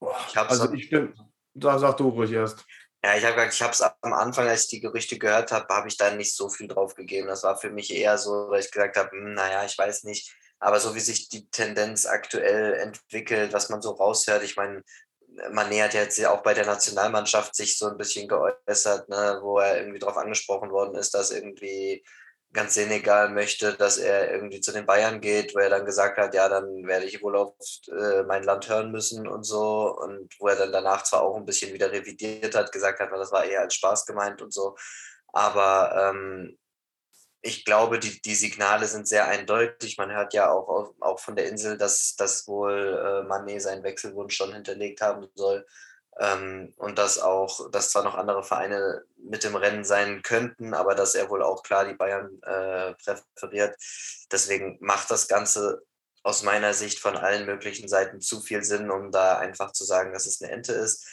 Boah, 0.00 0.16
ich 0.28 0.36
also 0.36 0.72
ich 0.72 0.88
bin, 0.88 1.14
da 1.54 1.78
sag 1.78 1.96
du 1.98 2.08
ruhig 2.08 2.32
erst. 2.32 2.66
Ja, 3.04 3.16
ich 3.16 3.24
habe 3.24 3.46
ich 3.46 3.60
es 3.60 3.82
am 3.82 4.12
Anfang, 4.12 4.48
als 4.48 4.62
ich 4.64 4.68
die 4.68 4.80
Gerüchte 4.80 5.18
gehört 5.18 5.52
habe, 5.52 5.72
habe 5.72 5.88
ich 5.88 5.96
da 5.96 6.10
nicht 6.10 6.34
so 6.34 6.48
viel 6.48 6.66
drauf 6.66 6.94
gegeben. 6.94 7.28
Das 7.28 7.44
war 7.44 7.56
für 7.56 7.70
mich 7.70 7.92
eher 7.94 8.18
so, 8.18 8.50
dass 8.50 8.66
ich 8.66 8.72
gesagt 8.72 8.96
habe, 8.96 9.10
hm, 9.10 9.34
naja, 9.34 9.64
ich 9.64 9.78
weiß 9.78 10.04
nicht. 10.04 10.34
Aber 10.58 10.80
so 10.80 10.94
wie 10.94 11.00
sich 11.00 11.28
die 11.28 11.48
Tendenz 11.50 12.06
aktuell 12.06 12.74
entwickelt, 12.74 13.52
was 13.52 13.68
man 13.68 13.82
so 13.82 13.90
raushört, 13.92 14.42
ich 14.42 14.56
meine, 14.56 14.82
Mané 15.50 15.82
hat 15.84 15.94
ja 15.94 16.02
jetzt 16.02 16.24
auch 16.24 16.42
bei 16.42 16.54
der 16.54 16.66
Nationalmannschaft 16.66 17.54
sich 17.54 17.78
so 17.78 17.88
ein 17.88 17.98
bisschen 17.98 18.26
geäußert, 18.28 19.08
ne, 19.08 19.38
wo 19.42 19.58
er 19.58 19.78
irgendwie 19.78 19.98
darauf 19.98 20.16
angesprochen 20.16 20.70
worden 20.70 20.96
ist, 20.96 21.12
dass 21.14 21.30
irgendwie 21.30 22.04
ganz 22.56 22.74
Senegal 22.74 23.28
möchte, 23.28 23.74
dass 23.74 23.98
er 23.98 24.32
irgendwie 24.32 24.60
zu 24.60 24.72
den 24.72 24.86
Bayern 24.86 25.20
geht, 25.20 25.54
wo 25.54 25.60
er 25.60 25.70
dann 25.70 25.86
gesagt 25.86 26.18
hat, 26.18 26.34
ja, 26.34 26.48
dann 26.48 26.86
werde 26.86 27.06
ich 27.06 27.22
wohl 27.22 27.36
auf 27.36 27.54
äh, 27.88 28.24
mein 28.24 28.42
Land 28.42 28.68
hören 28.68 28.90
müssen 28.90 29.28
und 29.28 29.44
so. 29.44 29.96
Und 29.96 30.34
wo 30.40 30.48
er 30.48 30.56
dann 30.56 30.72
danach 30.72 31.04
zwar 31.04 31.22
auch 31.22 31.36
ein 31.36 31.44
bisschen 31.44 31.72
wieder 31.72 31.92
revidiert 31.92 32.54
hat, 32.56 32.72
gesagt 32.72 32.98
hat, 33.00 33.12
das 33.12 33.30
war 33.30 33.44
eher 33.44 33.60
als 33.60 33.74
Spaß 33.74 34.06
gemeint 34.06 34.42
und 34.42 34.52
so. 34.52 34.76
Aber 35.28 36.10
ähm, 36.10 36.58
ich 37.42 37.64
glaube, 37.64 37.98
die, 37.98 38.20
die 38.20 38.34
Signale 38.34 38.86
sind 38.86 39.06
sehr 39.06 39.28
eindeutig. 39.28 39.98
Man 39.98 40.10
hört 40.10 40.34
ja 40.34 40.50
auch, 40.50 40.94
auch 41.00 41.20
von 41.20 41.36
der 41.36 41.48
Insel, 41.48 41.78
dass, 41.78 42.16
dass 42.16 42.48
wohl 42.48 42.72
äh, 42.72 43.28
Mané 43.28 43.60
seinen 43.60 43.84
Wechselwunsch 43.84 44.34
schon 44.34 44.52
hinterlegt 44.52 45.00
haben 45.00 45.28
soll. 45.34 45.64
Ähm, 46.18 46.72
und 46.76 46.98
dass 46.98 47.18
auch, 47.18 47.70
dass 47.70 47.90
zwar 47.90 48.02
noch 48.02 48.14
andere 48.14 48.42
Vereine 48.42 49.04
mit 49.18 49.44
im 49.44 49.54
Rennen 49.54 49.84
sein 49.84 50.22
könnten, 50.22 50.72
aber 50.72 50.94
dass 50.94 51.14
er 51.14 51.28
wohl 51.28 51.42
auch 51.42 51.62
klar 51.62 51.84
die 51.84 51.94
Bayern 51.94 52.40
äh, 52.42 52.94
präferiert. 52.94 53.76
Deswegen 54.32 54.78
macht 54.80 55.10
das 55.10 55.28
Ganze 55.28 55.82
aus 56.22 56.42
meiner 56.42 56.74
Sicht 56.74 56.98
von 56.98 57.16
allen 57.16 57.46
möglichen 57.46 57.86
Seiten 57.86 58.20
zu 58.20 58.40
viel 58.40 58.64
Sinn, 58.64 58.90
um 58.90 59.12
da 59.12 59.38
einfach 59.38 59.72
zu 59.72 59.84
sagen, 59.84 60.12
dass 60.12 60.26
es 60.26 60.42
eine 60.42 60.50
Ente 60.52 60.72
ist. 60.72 61.06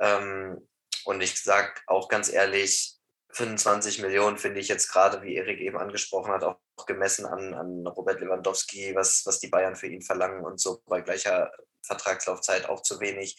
Ähm, 0.00 0.68
und 1.04 1.20
ich 1.22 1.42
sage 1.42 1.72
auch 1.86 2.08
ganz 2.08 2.30
ehrlich, 2.30 2.98
25 3.30 4.00
Millionen 4.00 4.38
finde 4.38 4.60
ich 4.60 4.68
jetzt 4.68 4.90
gerade, 4.90 5.22
wie 5.22 5.36
Erik 5.36 5.60
eben 5.60 5.78
angesprochen 5.78 6.32
hat, 6.32 6.44
auch 6.44 6.58
gemessen 6.86 7.26
an, 7.26 7.54
an 7.54 7.86
Robert 7.86 8.20
Lewandowski, 8.20 8.94
was, 8.94 9.24
was 9.24 9.38
die 9.38 9.48
Bayern 9.48 9.76
für 9.76 9.86
ihn 9.86 10.02
verlangen 10.02 10.44
und 10.44 10.60
so 10.60 10.82
bei 10.86 11.00
gleicher 11.00 11.52
Vertragslaufzeit 11.82 12.68
auch 12.68 12.82
zu 12.82 13.00
wenig. 13.00 13.36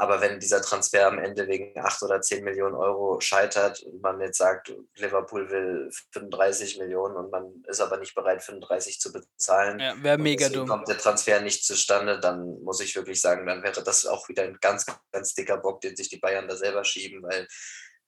Aber 0.00 0.20
wenn 0.20 0.38
dieser 0.38 0.62
Transfer 0.62 1.08
am 1.08 1.18
Ende 1.18 1.48
wegen 1.48 1.76
8 1.76 2.04
oder 2.04 2.20
10 2.20 2.44
Millionen 2.44 2.76
Euro 2.76 3.18
scheitert 3.20 3.82
und 3.82 4.00
man 4.00 4.20
jetzt 4.20 4.38
sagt, 4.38 4.72
Liverpool 4.94 5.50
will 5.50 5.90
35 6.12 6.78
Millionen 6.78 7.16
und 7.16 7.32
man 7.32 7.64
ist 7.66 7.80
aber 7.80 7.96
nicht 7.98 8.14
bereit, 8.14 8.40
35 8.40 9.00
zu 9.00 9.12
bezahlen, 9.12 9.80
ja, 9.80 10.00
wäre 10.00 10.16
mega 10.16 10.48
dumm. 10.50 10.68
kommt 10.68 10.86
der 10.86 10.98
Transfer 10.98 11.40
nicht 11.40 11.64
zustande, 11.64 12.20
dann 12.20 12.62
muss 12.62 12.80
ich 12.80 12.94
wirklich 12.94 13.20
sagen, 13.20 13.44
dann 13.44 13.64
wäre 13.64 13.82
das 13.82 14.06
auch 14.06 14.28
wieder 14.28 14.44
ein 14.44 14.58
ganz, 14.60 14.86
ganz 15.10 15.34
dicker 15.34 15.56
Bock, 15.56 15.80
den 15.80 15.96
sich 15.96 16.08
die 16.08 16.18
Bayern 16.18 16.46
da 16.46 16.54
selber 16.54 16.84
schieben, 16.84 17.20
weil 17.24 17.48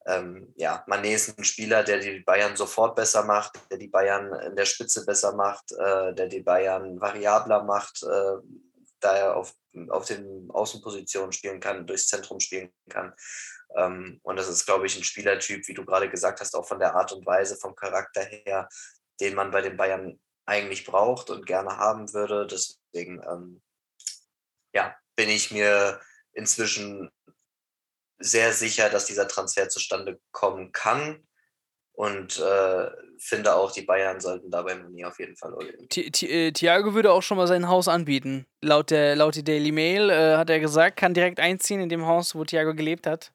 ähm, 0.07 0.55
ja, 0.57 0.85
Mané 0.87 1.15
ist 1.15 1.37
ein 1.37 1.45
Spieler, 1.45 1.83
der 1.83 1.99
die 1.99 2.21
Bayern 2.21 2.57
sofort 2.57 2.95
besser 2.95 3.25
macht, 3.25 3.59
der 3.69 3.79
die 3.79 3.89
Bayern 3.89 4.33
in 4.47 4.55
der 4.55 4.65
Spitze 4.65 5.05
besser 5.05 5.35
macht, 5.35 5.73
äh, 5.73 6.15
der 6.15 6.29
die 6.29 6.41
Bayern 6.41 7.01
variabler 7.01 7.65
macht, 7.65 8.05
äh, 8.05 8.37
da 9.01 9.17
er 9.17 9.37
auf 9.37 9.55
auf 9.89 10.05
den 10.05 10.51
Außenpositionen 10.51 11.33
spielen 11.33 11.61
kann, 11.61 11.87
durchs 11.87 12.09
Zentrum 12.09 12.41
spielen 12.41 12.73
kann. 12.89 13.15
Ähm, 13.77 14.21
und 14.23 14.37
das 14.37 14.49
ist, 14.49 14.67
glaube 14.67 14.87
ich, 14.87 14.97
ein 14.97 15.05
Spielertyp, 15.05 15.67
wie 15.69 15.75
du 15.75 15.85
gerade 15.85 16.11
gesagt 16.11 16.41
hast, 16.41 16.55
auch 16.57 16.67
von 16.67 16.81
der 16.81 16.95
Art 16.95 17.13
und 17.13 17.25
Weise, 17.25 17.57
vom 17.57 17.77
Charakter 17.77 18.23
her, 18.23 18.69
den 19.21 19.35
man 19.35 19.51
bei 19.51 19.63
den 19.63 19.77
Bayern 19.77 20.21
eigentlich 20.45 20.85
braucht 20.85 21.31
und 21.31 21.47
gerne 21.47 21.77
haben 21.77 22.13
würde. 22.13 22.47
Deswegen, 22.47 23.23
ähm, 23.23 23.63
ja, 24.75 24.97
bin 25.15 25.29
ich 25.29 25.53
mir 25.53 26.01
inzwischen 26.33 27.11
sehr 28.19 28.53
sicher, 28.53 28.91
dass 28.91 29.07
dieser 29.07 29.29
Transfer 29.29 29.69
zustande 29.69 30.21
kommen 30.33 30.73
kann 30.73 31.27
und 32.01 32.39
äh, 32.39 32.91
finde 33.19 33.55
auch, 33.55 33.73
die 33.73 33.83
Bayern 33.83 34.21
sollten 34.21 34.51
dabei 34.51 34.75
Moni 34.75 35.05
auf 35.05 35.19
jeden 35.19 35.37
Fall 35.37 35.53
äh, 35.61 36.51
Thiago 36.51 36.95
würde 36.95 37.13
auch 37.13 37.21
schon 37.21 37.37
mal 37.37 37.47
sein 37.47 37.69
Haus 37.69 37.89
anbieten. 37.89 38.47
Laut 38.63 38.91
der, 38.91 39.17
laut 39.17 39.37
der 39.37 39.43
Daily 39.43 39.71
Mail 39.71 40.09
äh, 40.09 40.39
hat 40.39 40.49
er 40.49 40.61
gesagt, 40.61 40.97
kann 40.97 41.13
direkt 41.13 41.41
einziehen 41.41 41.79
in 41.79 41.91
dem 41.91 42.07
Haus, 42.07 42.35
wo 42.35 42.43
Thiago 42.43 42.75
gelebt 42.75 43.07
hat. 43.07 43.33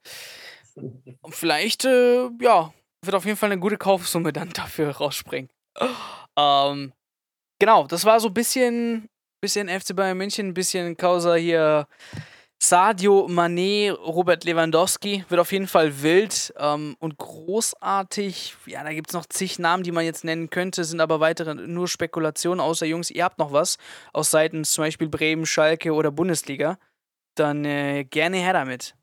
Und 0.74 1.14
vielleicht, 1.36 1.86
äh, 1.86 2.28
ja, 2.42 2.74
wird 3.04 3.16
auf 3.16 3.26
jeden 3.26 3.38
Fall 3.38 3.52
eine 3.52 3.62
gute 3.62 3.78
Kaufsumme 3.78 4.34
dann 4.34 4.50
dafür 4.50 4.90
rausspringen. 4.90 5.52
Ähm, 6.38 6.92
genau, 7.60 7.88
das 7.88 8.04
war 8.04 8.20
so 8.20 8.28
ein 8.28 8.34
bisschen, 8.34 9.08
bisschen 9.40 9.70
FC 9.70 9.96
Bayern 9.96 10.18
München, 10.18 10.50
ein 10.50 10.54
bisschen 10.54 10.98
Causa 10.98 11.36
hier 11.36 11.88
Sadio 12.62 13.28
Mané, 13.28 13.92
Robert 13.92 14.44
Lewandowski 14.44 15.26
wird 15.30 15.40
auf 15.40 15.52
jeden 15.52 15.68
Fall 15.68 16.02
wild 16.02 16.54
ähm, 16.58 16.96
und 17.00 17.18
großartig. 17.18 18.56
Ja, 18.66 18.84
da 18.84 18.92
gibt 18.92 19.10
es 19.10 19.14
noch 19.14 19.26
zig 19.26 19.60
Namen, 19.60 19.84
die 19.84 19.92
man 19.92 20.06
jetzt 20.06 20.24
nennen 20.24 20.50
könnte, 20.50 20.84
sind 20.84 21.00
aber 21.00 21.20
weitere 21.20 21.54
nur 21.54 21.88
Spekulationen. 21.88 22.60
Außer 22.60 22.86
Jungs, 22.86 23.12
ihr 23.12 23.24
habt 23.24 23.38
noch 23.38 23.52
was 23.52 23.78
aus 24.14 24.32
Seiten 24.32 24.64
zum 24.64 24.84
Beispiel 24.84 25.10
Bremen, 25.10 25.46
Schalke 25.46 25.94
oder 25.94 26.12
Bundesliga. 26.12 26.78
Dann 27.36 27.66
äh, 27.66 28.06
gerne 28.06 28.38
her 28.38 28.54
damit. 28.54 28.96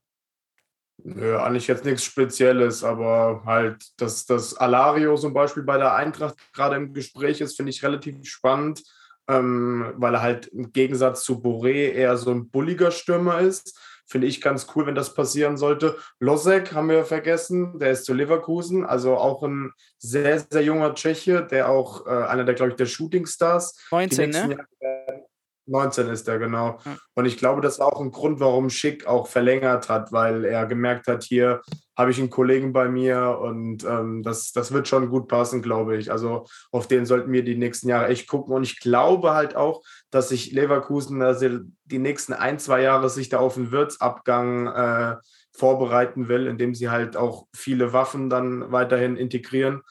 Nö, 1.05 1.39
eigentlich 1.39 1.67
jetzt 1.67 1.85
nichts 1.85 2.05
Spezielles, 2.05 2.83
aber 2.85 3.43
halt, 3.45 3.85
dass 4.01 4.25
das 4.25 4.55
Alario 4.55 5.17
zum 5.17 5.35
Beispiel 5.35 5.63
bei 5.63 5.77
der 5.77 5.95
Eintracht 5.95 6.37
gerade 6.53 6.77
im 6.77 6.93
Gespräch 6.93 7.41
ist, 7.41 7.57
finde 7.57 7.71
ich 7.71 7.83
relativ 7.83 8.17
spannend 8.25 8.83
ähm, 9.29 9.93
weil 9.97 10.15
er 10.15 10.23
halt 10.23 10.47
im 10.49 10.73
Gegensatz 10.73 11.25
zu 11.25 11.35
Boré 11.35 11.93
eher 11.93 12.17
so 12.17 12.31
ein 12.31 12.51
bulliger 12.51 12.91
Stürmer 12.91 13.41
ist. 13.41 13.79
Finde 14.07 14.27
ich 14.27 14.41
ganz 14.41 14.67
cool, 14.75 14.87
wenn 14.87 14.95
das 14.95 15.15
passieren 15.15 15.57
sollte. 15.57 15.97
Losek 16.19 16.75
haben 16.75 16.91
wir 16.91 17.05
vergessen, 17.05 17.79
der 17.79 17.93
ist 17.93 18.05
zu 18.05 18.13
Leverkusen, 18.13 18.85
also 18.85 19.17
auch 19.17 19.43
ein 19.43 19.73
sehr, 19.99 20.41
sehr 20.41 20.63
junger 20.63 20.95
Tscheche, 20.95 21.47
der 21.47 21.71
auch 21.71 22.07
äh, 22.07 22.11
einer 22.11 22.45
der, 22.45 22.55
glaube 22.55 22.73
ich, 22.73 22.77
der 22.77 22.87
Shooting-Stars. 22.87 23.87
19, 23.91 24.31
ne? 24.31 24.59
Jahre, 24.81 25.25
19 25.67 26.09
ist 26.09 26.29
er, 26.29 26.39
genau. 26.39 26.79
Und 27.15 27.25
ich 27.27 27.39
glaube, 27.39 27.61
das 27.61 27.79
war 27.79 27.87
auch 27.87 28.01
ein 28.01 28.11
Grund, 28.11 28.41
warum 28.41 28.71
Schick 28.71 29.07
auch 29.07 29.29
verlängert 29.29 29.89
hat, 29.89 30.13
weil 30.13 30.45
er 30.45 30.67
gemerkt 30.67 31.07
hat, 31.07 31.23
hier 31.23 31.63
habe 32.03 32.11
ich 32.11 32.19
einen 32.19 32.31
Kollegen 32.31 32.73
bei 32.73 32.89
mir 32.89 33.39
und 33.41 33.85
ähm, 33.85 34.25
das, 34.25 34.51
das 34.51 34.73
wird 34.73 34.89
schon 34.89 35.09
gut 35.09 35.29
passen, 35.29 35.63
glaube 35.63 35.97
ich. 35.97 36.11
Also 36.11 36.47
auf 36.73 36.89
den 36.89 37.07
sollten 37.07 37.33
wir 37.33 37.45
die 37.45 37.57
nächsten 37.57 37.89
Jahre 37.89 38.09
echt 38.09 38.29
gucken. 38.29 38.53
Und 38.53 38.65
ich 38.65 38.81
glaube 38.81 39.35
halt 39.35 39.55
auch, 39.55 39.85
dass 40.11 40.31
sich 40.31 40.51
Leverkusen 40.51 41.23
also 41.23 41.61
die 41.85 41.99
nächsten 41.99 42.33
ein, 42.33 42.59
zwei 42.59 42.83
Jahre 42.83 43.09
sich 43.09 43.29
da 43.29 43.39
auf 43.39 43.57
einen 43.57 43.71
Wirtsabgang 43.71 44.67
äh, 44.67 45.17
vorbereiten 45.53 46.27
will, 46.27 46.49
indem 46.49 46.75
sie 46.75 46.91
halt 46.91 47.17
auch 47.17 47.47
viele 47.55 47.93
Waffen 47.93 48.29
dann 48.29 48.73
weiterhin 48.73 49.17
integrieren. 49.17 49.83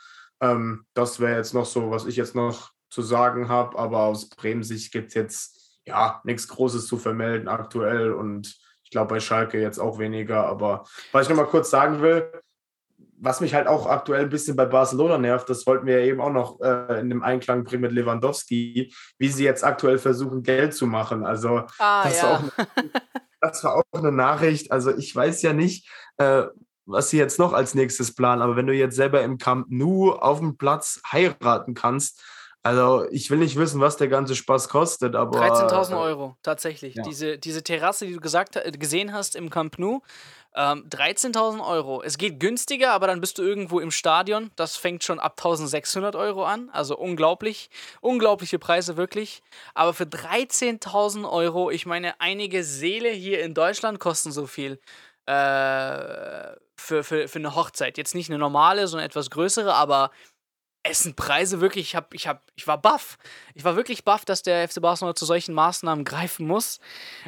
Ähm, 0.41 0.85
das 0.93 1.21
wäre 1.21 1.37
jetzt 1.37 1.53
noch 1.53 1.65
so, 1.65 1.91
was 1.91 2.05
ich 2.05 2.17
jetzt 2.17 2.35
noch 2.35 2.71
zu 2.89 3.01
sagen 3.01 3.47
habe. 3.47 3.79
Aber 3.79 4.03
aus 4.03 4.27
Bremen 4.27 4.63
Sicht 4.63 4.91
gibt 4.91 5.07
es 5.09 5.13
jetzt 5.13 5.79
ja, 5.85 6.19
nichts 6.25 6.49
Großes 6.49 6.87
zu 6.87 6.97
vermelden 6.97 7.47
aktuell 7.47 8.11
und 8.11 8.59
ich 8.91 8.93
glaube 8.93 9.13
bei 9.15 9.21
Schalke 9.21 9.57
jetzt 9.57 9.79
auch 9.79 9.99
weniger. 9.99 10.45
Aber 10.47 10.83
was 11.13 11.23
ich 11.23 11.29
noch 11.29 11.37
mal 11.37 11.45
kurz 11.45 11.69
sagen 11.69 12.01
will, 12.01 12.29
was 13.21 13.39
mich 13.39 13.53
halt 13.53 13.67
auch 13.67 13.85
aktuell 13.85 14.23
ein 14.23 14.29
bisschen 14.29 14.57
bei 14.57 14.65
Barcelona 14.65 15.17
nervt, 15.17 15.49
das 15.49 15.65
wollten 15.65 15.85
wir 15.85 16.01
ja 16.01 16.05
eben 16.07 16.19
auch 16.19 16.33
noch 16.33 16.59
äh, 16.59 16.99
in 16.99 17.09
dem 17.09 17.23
Einklang 17.23 17.63
bringen 17.63 17.83
mit 17.83 17.93
Lewandowski, 17.93 18.93
wie 19.17 19.27
sie 19.29 19.45
jetzt 19.45 19.63
aktuell 19.63 19.97
versuchen, 19.97 20.43
Geld 20.43 20.73
zu 20.73 20.87
machen. 20.87 21.25
Also 21.25 21.63
ah, 21.79 22.03
das, 22.03 22.21
ja. 22.21 22.23
war 22.23 22.39
auch, 22.39 22.65
das, 23.39 23.63
war 23.63 23.75
auch 23.77 23.83
eine 23.93 24.11
Nachricht. 24.11 24.73
Also 24.73 24.93
ich 24.93 25.15
weiß 25.15 25.41
ja 25.43 25.53
nicht, 25.53 25.89
äh, 26.17 26.43
was 26.85 27.11
sie 27.11 27.17
jetzt 27.17 27.39
noch 27.39 27.53
als 27.53 27.75
nächstes 27.75 28.13
planen, 28.13 28.41
aber 28.41 28.57
wenn 28.57 28.67
du 28.67 28.73
jetzt 28.73 28.97
selber 28.97 29.23
im 29.23 29.37
Camp 29.37 29.67
Nou 29.69 30.11
auf 30.11 30.39
dem 30.39 30.57
Platz 30.57 30.99
heiraten 31.09 31.75
kannst, 31.75 32.21
also 32.63 33.07
ich 33.09 33.31
will 33.31 33.39
nicht 33.39 33.55
wissen, 33.55 33.81
was 33.81 33.97
der 33.97 34.07
ganze 34.07 34.35
Spaß 34.35 34.69
kostet, 34.69 35.15
aber. 35.15 35.39
13.000 35.39 35.99
Euro, 35.99 36.37
tatsächlich. 36.43 36.95
Ja. 36.95 37.03
Diese, 37.03 37.37
diese 37.39 37.63
Terrasse, 37.63 38.05
die 38.05 38.13
du 38.13 38.19
gesagt, 38.19 38.55
äh, 38.55 38.71
gesehen 38.71 39.13
hast 39.13 39.35
im 39.35 39.49
Camp 39.49 39.79
Nou, 39.79 40.01
ähm, 40.53 40.87
13.000 40.89 41.65
Euro. 41.65 42.03
Es 42.03 42.19
geht 42.19 42.39
günstiger, 42.39 42.91
aber 42.91 43.07
dann 43.07 43.19
bist 43.19 43.39
du 43.39 43.41
irgendwo 43.41 43.79
im 43.79 43.89
Stadion. 43.89 44.51
Das 44.57 44.77
fängt 44.77 45.03
schon 45.03 45.19
ab 45.19 45.39
1.600 45.41 46.15
Euro 46.15 46.45
an. 46.45 46.69
Also 46.71 46.97
unglaublich. 46.97 47.69
Unglaubliche 47.99 48.59
Preise, 48.59 48.95
wirklich. 48.95 49.41
Aber 49.73 49.93
für 49.93 50.03
13.000 50.03 51.27
Euro, 51.31 51.71
ich 51.71 51.87
meine, 51.87 52.19
einige 52.19 52.63
Seele 52.63 53.09
hier 53.09 53.41
in 53.43 53.55
Deutschland 53.55 53.99
kosten 53.99 54.31
so 54.31 54.45
viel. 54.45 54.79
Äh, 55.25 56.53
für, 56.75 57.03
für, 57.03 57.27
für 57.27 57.39
eine 57.39 57.55
Hochzeit. 57.55 57.97
Jetzt 57.97 58.13
nicht 58.13 58.29
eine 58.29 58.39
normale, 58.39 58.87
sondern 58.87 59.05
etwas 59.05 59.29
größere, 59.29 59.73
aber 59.73 60.11
es 60.83 60.99
sind 60.99 61.15
Preise 61.15 61.61
wirklich, 61.61 61.89
ich, 61.89 61.95
hab, 61.95 62.13
ich, 62.13 62.27
hab, 62.27 62.43
ich 62.55 62.67
war 62.67 62.81
baff. 62.81 63.17
Ich 63.53 63.63
war 63.63 63.75
wirklich 63.75 64.03
baff, 64.03 64.25
dass 64.25 64.41
der 64.41 64.67
FC 64.67 64.81
Barcelona 64.81 65.15
zu 65.15 65.25
solchen 65.25 65.53
Maßnahmen 65.53 66.05
greifen 66.05 66.47
muss. 66.47 66.79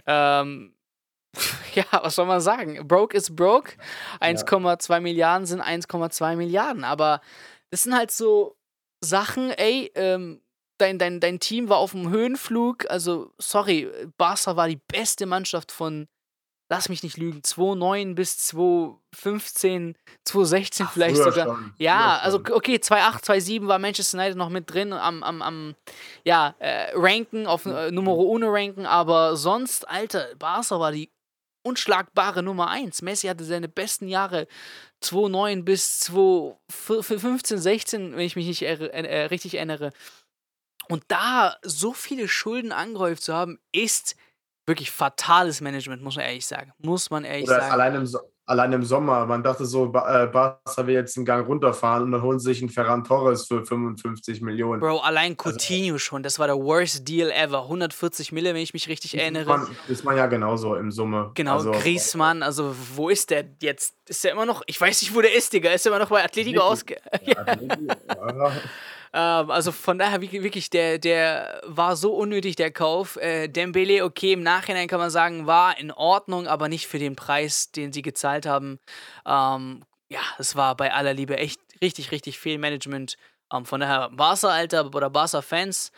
Ähm, 0.08 0.76
ja, 1.76 1.86
was 1.92 2.16
soll 2.16 2.26
man 2.26 2.42
sagen? 2.42 2.88
Broke 2.88 3.16
is 3.16 3.36
broke. 3.36 3.74
1,2 4.20 4.92
ja. 4.92 5.00
Milliarden 5.00 5.46
sind 5.46 5.62
1,2 5.62 6.36
Milliarden. 6.36 6.84
Aber 6.84 7.22
das 7.70 7.84
sind 7.84 7.96
halt 7.96 8.12
so 8.12 8.58
Sachen, 9.02 9.52
ey, 9.52 9.92
ähm, 9.96 10.42
dein, 10.78 10.98
dein, 10.98 11.20
dein 11.20 11.40
Team 11.40 11.70
war 11.70 11.78
auf 11.78 11.92
dem 11.92 12.10
Höhenflug. 12.10 12.90
Also, 12.90 13.34
sorry, 13.38 13.90
Barca 14.18 14.56
war 14.56 14.68
die 14.68 14.82
beste 14.88 15.26
Mannschaft 15.26 15.72
von 15.72 16.08
lass 16.74 16.90
mich 16.90 17.04
nicht 17.04 17.18
lügen, 17.18 17.44
2009 17.44 18.16
bis 18.16 18.40
2015, 18.40 19.96
2016 20.26 20.86
Ach, 20.88 20.92
vielleicht 20.92 21.18
sogar. 21.18 21.46
Schon. 21.46 21.74
Ja, 21.78 22.18
also 22.18 22.40
okay, 22.40 22.80
2008, 22.80 23.26
2007 23.26 23.68
war 23.68 23.78
Manchester 23.78 24.18
United 24.18 24.38
noch 24.38 24.50
mit 24.50 24.74
drin 24.74 24.92
am, 24.92 25.22
am, 25.22 25.44
am 25.44 25.76
ja, 26.24 26.56
äh, 26.58 26.92
Ranken, 26.96 27.46
auf 27.46 27.68
äh, 27.68 27.92
Nummer 27.92 28.16
ohne 28.16 28.48
Ranken, 28.48 28.88
aber 28.88 29.38
sonst, 29.38 29.88
Alter, 29.88 30.34
Barca 30.40 30.80
war 30.80 30.92
die 30.92 31.12
unschlagbare 31.62 32.42
Nummer 32.42 32.70
1. 32.72 33.04
Messi 33.04 33.28
hatte 33.28 33.44
seine 33.44 33.70
besten 33.70 34.08
Jahre 34.08 34.48
2009 35.02 35.66
bis 35.66 36.00
2015, 36.00 37.60
16, 37.60 38.12
wenn 38.14 38.26
ich 38.26 38.36
mich 38.36 38.48
nicht 38.48 38.64
äh, 38.64 38.74
äh, 38.74 39.26
richtig 39.26 39.54
erinnere. 39.56 39.92
Und 40.90 41.04
da 41.08 41.56
so 41.62 41.94
viele 41.94 42.28
Schulden 42.28 42.72
angehäuft 42.72 43.22
zu 43.22 43.34
haben, 43.36 43.60
ist 43.72 44.16
wirklich 44.66 44.92
fatales 44.92 45.62
Management, 45.62 46.02
muss 46.02 46.16
man 46.16 46.26
ehrlich 46.26 46.46
sagen. 46.46 46.72
Muss 46.80 47.10
man 47.10 47.24
ehrlich 47.24 47.48
Oder 47.48 47.60
sagen. 47.60 47.72
Allein 47.72 47.96
im, 47.96 48.06
so 48.06 48.20
allein 48.46 48.74
im 48.74 48.84
Sommer, 48.84 49.26
man 49.26 49.44
dachte 49.44 49.66
so, 49.66 49.86
äh, 49.86 50.28
Barca 50.28 50.86
will 50.86 50.94
jetzt 50.94 51.16
einen 51.18 51.26
Gang 51.26 51.48
runterfahren 51.48 52.04
und 52.04 52.12
dann 52.12 52.22
holen 52.22 52.40
sie 52.40 52.54
sich 52.54 52.62
einen 52.62 52.70
Ferran 52.70 53.04
Torres 53.04 53.48
für 53.48 53.66
55 53.66 54.42
Millionen. 54.42 54.82
Bro, 54.82 55.00
allein 55.00 55.36
also 55.38 55.52
Coutinho 55.52 55.94
also, 55.94 56.00
schon, 56.00 56.24
das 56.24 56.40
war 56.40 56.48
der 56.48 56.58
worst 56.58 57.08
Deal 57.08 57.32
ever. 57.32 57.64
140 57.64 58.32
Mille, 58.32 58.54
wenn 58.54 58.62
ich 58.62 58.74
mich 58.74 58.88
richtig 58.88 59.18
erinnere. 59.18 59.46
Man, 59.46 59.68
ist 59.88 60.04
man 60.04 60.18
ja 60.18 60.28
genauso 60.28 60.76
im 60.76 60.92
Summe. 60.92 61.32
Genau, 61.36 61.56
also, 61.56 61.72
Griezmann, 61.72 62.44
also 62.44 62.76
wo 62.96 63.10
ist 63.10 63.30
der 63.30 63.46
jetzt? 63.62 63.96
Ist 64.08 64.24
der 64.24 64.34
immer 64.34 64.46
noch, 64.46 64.64
ich 64.68 64.80
weiß 64.80 65.02
nicht, 65.02 65.16
wo 65.16 65.22
der 65.22 65.34
ist, 65.34 65.54
Digga. 65.54 65.72
Ist 65.72 65.86
der 65.86 65.92
immer 65.92 66.00
noch 66.00 66.10
bei 66.10 66.24
Atletico 66.24 66.62
ausge... 66.62 66.98
Ja, 67.24 67.38
Atletico, 67.40 67.96
ja. 68.18 68.52
Ähm, 69.14 69.52
also 69.52 69.72
von 69.72 70.00
daher 70.00 70.22
wirklich, 70.22 70.70
der, 70.70 70.98
der 70.98 71.62
war 71.66 71.96
so 71.96 72.14
unnötig, 72.14 72.56
der 72.56 72.72
Kauf. 72.72 73.18
Äh, 73.18 73.48
Dembele, 73.48 74.04
okay, 74.04 74.34
im 74.34 74.44
Nachhinein 74.44 74.88
kann 74.88 75.00
man 75.00 75.12
sagen, 75.12 75.46
war 75.46 75.78
in 75.78 75.92
Ordnung, 75.92 76.48
aber 76.48 76.68
nicht 76.68 76.88
für 76.88 77.00
den 77.00 77.16
Preis, 77.16 77.72
den 77.72 77.94
sie 77.94 78.02
gezahlt 78.02 78.46
haben. 78.46 78.80
Ähm, 79.26 79.84
ja, 80.10 80.22
es 80.40 80.56
war 80.56 80.76
bei 80.76 80.92
aller 80.94 81.14
Liebe 81.14 81.38
echt 81.38 81.60
richtig, 81.82 82.12
richtig 82.12 82.40
viel 82.40 82.58
Management. 82.58 83.18
Ähm, 83.52 83.66
von 83.66 83.80
daher, 83.80 84.10
Barca-Alter 84.10 84.94
oder 84.94 85.10
Barca-Fans, 85.10 85.92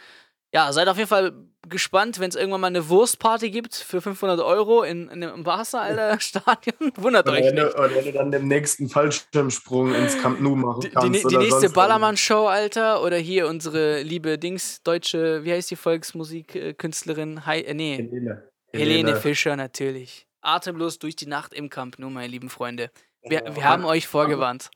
ja, 0.54 0.72
seid 0.72 0.88
auf 0.88 0.98
jeden 0.98 1.10
Fall 1.10 1.34
gespannt, 1.70 2.20
wenn 2.20 2.30
es 2.30 2.36
irgendwann 2.36 2.62
mal 2.62 2.68
eine 2.68 2.90
Wurstparty 2.90 3.52
gibt 3.52 3.76
für 3.76 4.02
500 4.02 4.40
Euro 4.40 4.84
in, 4.84 5.10
in 5.10 5.24
einem 5.24 5.44
Barca, 5.44 5.82
Alter, 5.82 6.20
Stadion. 6.20 6.76
Wundert 6.96 7.28
euch 7.30 7.52
nicht. 7.52 7.54
oder 7.54 7.94
wenn 7.94 8.06
du 8.06 8.12
dann 8.12 8.32
den 8.32 8.48
nächsten 8.48 8.90
Fallschirmsprung 8.90 9.94
ins 9.94 10.22
Camp 10.22 10.42
Nou 10.42 10.56
machen 10.56 10.90
kannst. 10.94 11.08
Die, 11.08 11.22
die, 11.22 11.28
die 11.28 11.38
nächste 11.38 11.70
Ballermann-Show, 11.70 12.48
Alter. 12.48 13.04
Oder 13.04 13.18
hier 13.18 13.48
unsere 13.48 14.02
liebe 14.02 14.38
Dings, 14.38 14.82
deutsche, 14.84 15.44
wie 15.44 15.52
heißt 15.52 15.72
die 15.72 15.76
Volksmusikkünstlerin? 15.76 17.42
Äh, 17.48 17.74
nee. 17.74 17.98
Helene. 17.98 18.50
Helene 18.72 19.16
Fischer, 19.16 19.56
natürlich. 19.56 20.28
Atemlos 20.42 21.00
durch 21.00 21.16
die 21.16 21.28
Nacht 21.28 21.54
im 21.54 21.70
Camp 21.70 21.98
Nou, 22.00 22.10
meine 22.10 22.28
lieben 22.28 22.50
Freunde. 22.50 22.92
Wir, 23.24 23.44
wir 23.54 23.64
haben 23.64 23.86
euch 23.86 24.08
vorgewarnt. 24.08 24.70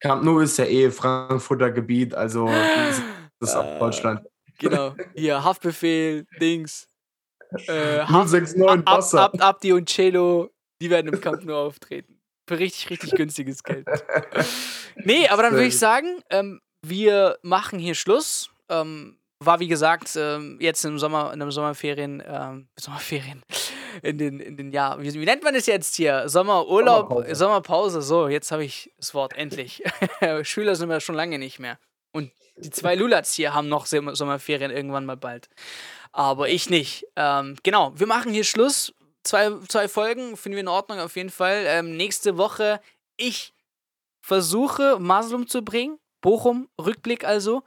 Camp 0.00 0.22
Nou 0.22 0.40
ist 0.40 0.58
ja 0.58 0.66
eh 0.66 0.90
Frankfurter 0.90 1.70
Gebiet, 1.70 2.14
also 2.14 2.46
das 3.40 3.50
ist 3.50 3.56
auch 3.56 3.78
Deutschland. 3.78 4.20
Genau. 4.58 4.94
Hier, 5.14 5.42
Haftbefehl, 5.42 6.26
Dings. 6.40 6.88
Äh, 7.68 8.04
069 8.06 8.86
Wasser. 8.86 9.22
Ab, 9.22 9.34
ab, 9.34 9.42
Abdi 9.42 9.72
und 9.72 9.88
Celo, 9.88 10.50
die 10.80 10.90
werden 10.90 11.12
im 11.12 11.20
Camp 11.20 11.44
nur 11.44 11.56
auftreten. 11.56 12.20
Für 12.48 12.58
richtig, 12.58 12.90
richtig 12.90 13.10
günstiges 13.16 13.62
Geld. 13.62 13.86
nee, 14.96 15.28
aber 15.28 15.42
dann 15.42 15.52
würde 15.52 15.66
ich 15.66 15.78
sagen, 15.78 16.22
ähm, 16.30 16.60
wir 16.82 17.38
machen 17.42 17.78
hier 17.78 17.94
Schluss. 17.94 18.50
Ähm, 18.68 19.18
war 19.38 19.60
wie 19.60 19.68
gesagt 19.68 20.16
ähm, 20.16 20.56
jetzt 20.60 20.84
im 20.84 20.98
Sommer, 20.98 21.32
in 21.32 21.40
den 21.40 21.50
Sommerferien, 21.50 22.22
ähm, 22.26 22.68
Sommerferien, 22.78 23.42
in 24.02 24.18
den, 24.18 24.40
in 24.40 24.56
den 24.56 24.72
Jahr, 24.72 25.00
wie, 25.00 25.12
wie, 25.12 25.24
nennt 25.24 25.42
man 25.42 25.54
es 25.54 25.66
jetzt 25.66 25.94
hier? 25.96 26.28
Sommerurlaub, 26.28 27.08
Sommerpause. 27.08 27.34
Sommerpause. 27.34 28.02
So, 28.02 28.28
jetzt 28.28 28.50
habe 28.50 28.64
ich 28.64 28.92
das 28.96 29.12
Wort 29.14 29.34
endlich. 29.34 29.82
Schüler 30.42 30.74
sind 30.74 30.88
wir 30.88 31.00
schon 31.00 31.14
lange 31.14 31.38
nicht 31.38 31.58
mehr. 31.58 31.78
Und 32.12 32.32
die 32.56 32.70
zwei 32.70 32.94
Lulats 32.94 33.34
hier 33.34 33.54
haben 33.54 33.68
noch 33.68 33.86
Sommerferien 33.86 34.70
irgendwann 34.70 35.04
mal 35.04 35.16
bald. 35.16 35.48
Aber 36.12 36.48
ich 36.48 36.70
nicht. 36.70 37.06
Ähm, 37.16 37.56
genau, 37.62 37.92
wir 37.96 38.06
machen 38.06 38.32
hier 38.32 38.44
Schluss. 38.44 38.94
Zwei, 39.22 39.50
zwei 39.68 39.88
Folgen 39.88 40.36
finden 40.36 40.56
wir 40.56 40.62
in 40.62 40.68
Ordnung 40.68 40.98
auf 40.98 41.16
jeden 41.16 41.30
Fall. 41.30 41.64
Ähm, 41.66 41.96
nächste 41.96 42.38
Woche, 42.38 42.80
ich 43.16 43.52
versuche 44.22 44.98
Maslum 44.98 45.46
zu 45.46 45.62
bringen. 45.62 45.98
Bochum, 46.20 46.68
Rückblick 46.80 47.24
also. 47.24 47.62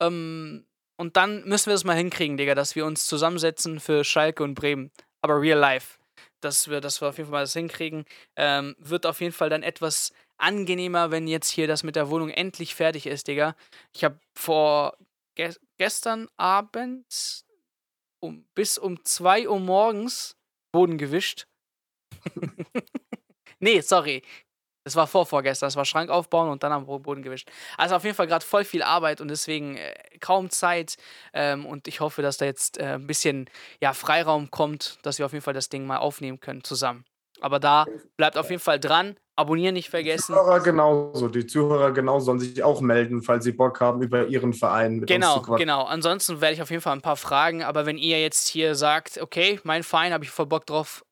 Ähm, 0.00 0.66
und 0.96 1.16
dann 1.16 1.44
müssen 1.44 1.66
wir 1.66 1.74
es 1.74 1.84
mal 1.84 1.96
hinkriegen, 1.96 2.36
Digga, 2.36 2.54
dass 2.54 2.74
wir 2.74 2.84
uns 2.86 3.06
zusammensetzen 3.06 3.80
für 3.80 4.04
Schalke 4.04 4.42
und 4.42 4.54
Bremen. 4.54 4.90
Aber 5.22 5.40
real 5.40 5.58
life. 5.58 5.99
Dass 6.40 6.68
wir, 6.68 6.80
dass 6.80 7.00
wir 7.00 7.08
auf 7.08 7.18
jeden 7.18 7.28
Fall 7.28 7.38
mal 7.38 7.44
das 7.44 7.52
hinkriegen. 7.52 8.04
Ähm, 8.36 8.74
wird 8.78 9.06
auf 9.06 9.20
jeden 9.20 9.32
Fall 9.32 9.50
dann 9.50 9.62
etwas 9.62 10.12
angenehmer, 10.38 11.10
wenn 11.10 11.26
jetzt 11.26 11.50
hier 11.50 11.66
das 11.66 11.82
mit 11.82 11.96
der 11.96 12.10
Wohnung 12.10 12.30
endlich 12.30 12.74
fertig 12.74 13.06
ist, 13.06 13.28
Digga. 13.28 13.54
Ich 13.92 14.04
habe 14.04 14.18
vor 14.34 14.96
ge 15.34 15.54
gestern 15.76 16.28
Abend 16.36 17.44
um, 18.20 18.46
bis 18.54 18.78
um 18.78 19.04
2 19.04 19.48
Uhr 19.48 19.60
morgens 19.60 20.36
Boden 20.72 20.98
gewischt. 20.98 21.46
nee, 23.60 23.80
sorry. 23.80 24.22
Das 24.90 24.96
war 24.96 25.06
vorvorgestern, 25.06 25.68
das 25.68 25.76
war 25.76 25.84
Schrank 25.84 26.10
aufbauen 26.10 26.48
und 26.48 26.64
dann 26.64 26.72
am 26.72 26.84
Boden 26.84 27.22
gewischt. 27.22 27.48
Also 27.76 27.94
auf 27.94 28.02
jeden 28.02 28.16
Fall 28.16 28.26
gerade 28.26 28.44
voll 28.44 28.64
viel 28.64 28.82
Arbeit 28.82 29.20
und 29.20 29.28
deswegen 29.28 29.76
äh, 29.76 29.94
kaum 30.18 30.50
Zeit. 30.50 30.96
Ähm, 31.32 31.64
und 31.64 31.86
ich 31.86 32.00
hoffe, 32.00 32.22
dass 32.22 32.38
da 32.38 32.44
jetzt 32.44 32.76
äh, 32.78 32.94
ein 32.94 33.06
bisschen 33.06 33.48
ja, 33.80 33.92
Freiraum 33.92 34.50
kommt, 34.50 34.98
dass 35.02 35.18
wir 35.18 35.26
auf 35.26 35.32
jeden 35.32 35.44
Fall 35.44 35.54
das 35.54 35.68
Ding 35.68 35.86
mal 35.86 35.98
aufnehmen 35.98 36.40
können 36.40 36.64
zusammen. 36.64 37.04
Aber 37.40 37.60
da 37.60 37.86
bleibt 38.16 38.36
auf 38.36 38.50
jeden 38.50 38.60
Fall 38.60 38.80
dran. 38.80 39.16
Abonnieren 39.36 39.74
nicht 39.74 39.90
vergessen. 39.90 40.32
Die 40.32 40.38
Zuhörer 40.38 40.60
genauso. 40.60 41.28
Die 41.28 41.46
Zuhörer 41.46 41.92
genauso 41.92 42.26
sollen 42.26 42.40
sich 42.40 42.64
auch 42.64 42.80
melden, 42.80 43.22
falls 43.22 43.44
sie 43.44 43.52
Bock 43.52 43.80
haben, 43.80 44.02
über 44.02 44.26
ihren 44.26 44.54
Verein 44.54 44.96
mit 44.96 45.08
genau, 45.08 45.34
uns 45.34 45.42
zu 45.42 45.42
quatschen. 45.42 45.66
Genau, 45.66 45.84
Ansonsten 45.84 46.40
werde 46.40 46.54
ich 46.54 46.62
auf 46.62 46.70
jeden 46.70 46.82
Fall 46.82 46.94
ein 46.94 47.00
paar 47.00 47.16
Fragen. 47.16 47.62
Aber 47.62 47.86
wenn 47.86 47.96
ihr 47.96 48.20
jetzt 48.20 48.48
hier 48.48 48.74
sagt, 48.74 49.18
okay, 49.22 49.60
mein 49.62 49.84
Verein 49.84 50.12
habe 50.12 50.24
ich 50.24 50.30
voll 50.30 50.46
Bock 50.46 50.66
drauf, 50.66 51.04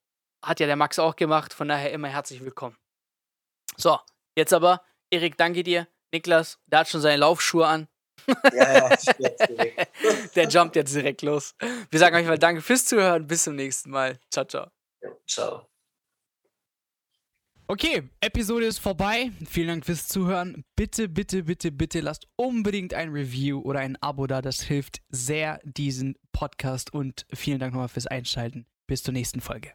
hat 0.45 0.59
ja 0.59 0.67
der 0.67 0.75
Max 0.75 0.99
auch 0.99 1.14
gemacht. 1.14 1.55
Von 1.55 1.69
daher 1.69 1.93
immer 1.93 2.09
herzlich 2.09 2.45
willkommen. 2.45 2.77
So, 3.76 3.98
jetzt 4.37 4.52
aber, 4.52 4.83
Erik, 5.11 5.37
danke 5.37 5.62
dir. 5.62 5.87
Niklas, 6.12 6.59
der 6.66 6.81
hat 6.81 6.88
schon 6.88 7.00
seine 7.00 7.18
Laufschuhe 7.18 7.66
an. 7.66 7.88
Ja, 8.52 8.88
ja, 8.88 8.96
Der 10.35 10.48
jumpt 10.48 10.76
jetzt 10.76 10.94
direkt 10.94 11.22
los. 11.22 11.54
Wir 11.90 11.98
sagen 11.98 12.16
euch 12.16 12.26
mal 12.26 12.38
Danke 12.38 12.61
fürs 12.61 12.85
Zuhören. 12.85 13.26
Bis 13.26 13.44
zum 13.44 13.54
nächsten 13.54 13.90
Mal. 13.90 14.18
Ciao, 14.31 14.44
ciao. 14.44 14.70
Ciao. 15.26 15.66
Okay, 17.70 18.09
Episode 18.20 18.64
ist 18.64 18.78
vorbei. 18.78 19.31
Vielen 19.46 19.68
Dank 19.68 19.87
fürs 19.87 20.09
Zuhören. 20.09 20.64
Bitte, 20.74 21.09
bitte, 21.09 21.42
bitte, 21.42 21.70
bitte 21.70 22.00
lasst 22.00 22.26
unbedingt 22.37 22.94
ein 22.94 23.11
Review 23.11 23.61
oder 23.61 23.81
ein 23.81 23.96
Abo 24.00 24.26
da. 24.26 24.40
Das 24.40 24.62
hilft 24.62 25.02
sehr 25.11 25.61
diesen 25.64 26.16
Podcast 26.33 26.92
und 26.92 27.26
vielen 27.35 27.59
Dank 27.59 27.74
nochmal 27.74 27.88
fürs 27.88 28.07
Einschalten. 28.07 28.66
Bis 28.87 29.02
zur 29.02 29.12
nächsten 29.12 29.42
Folge. 29.42 29.72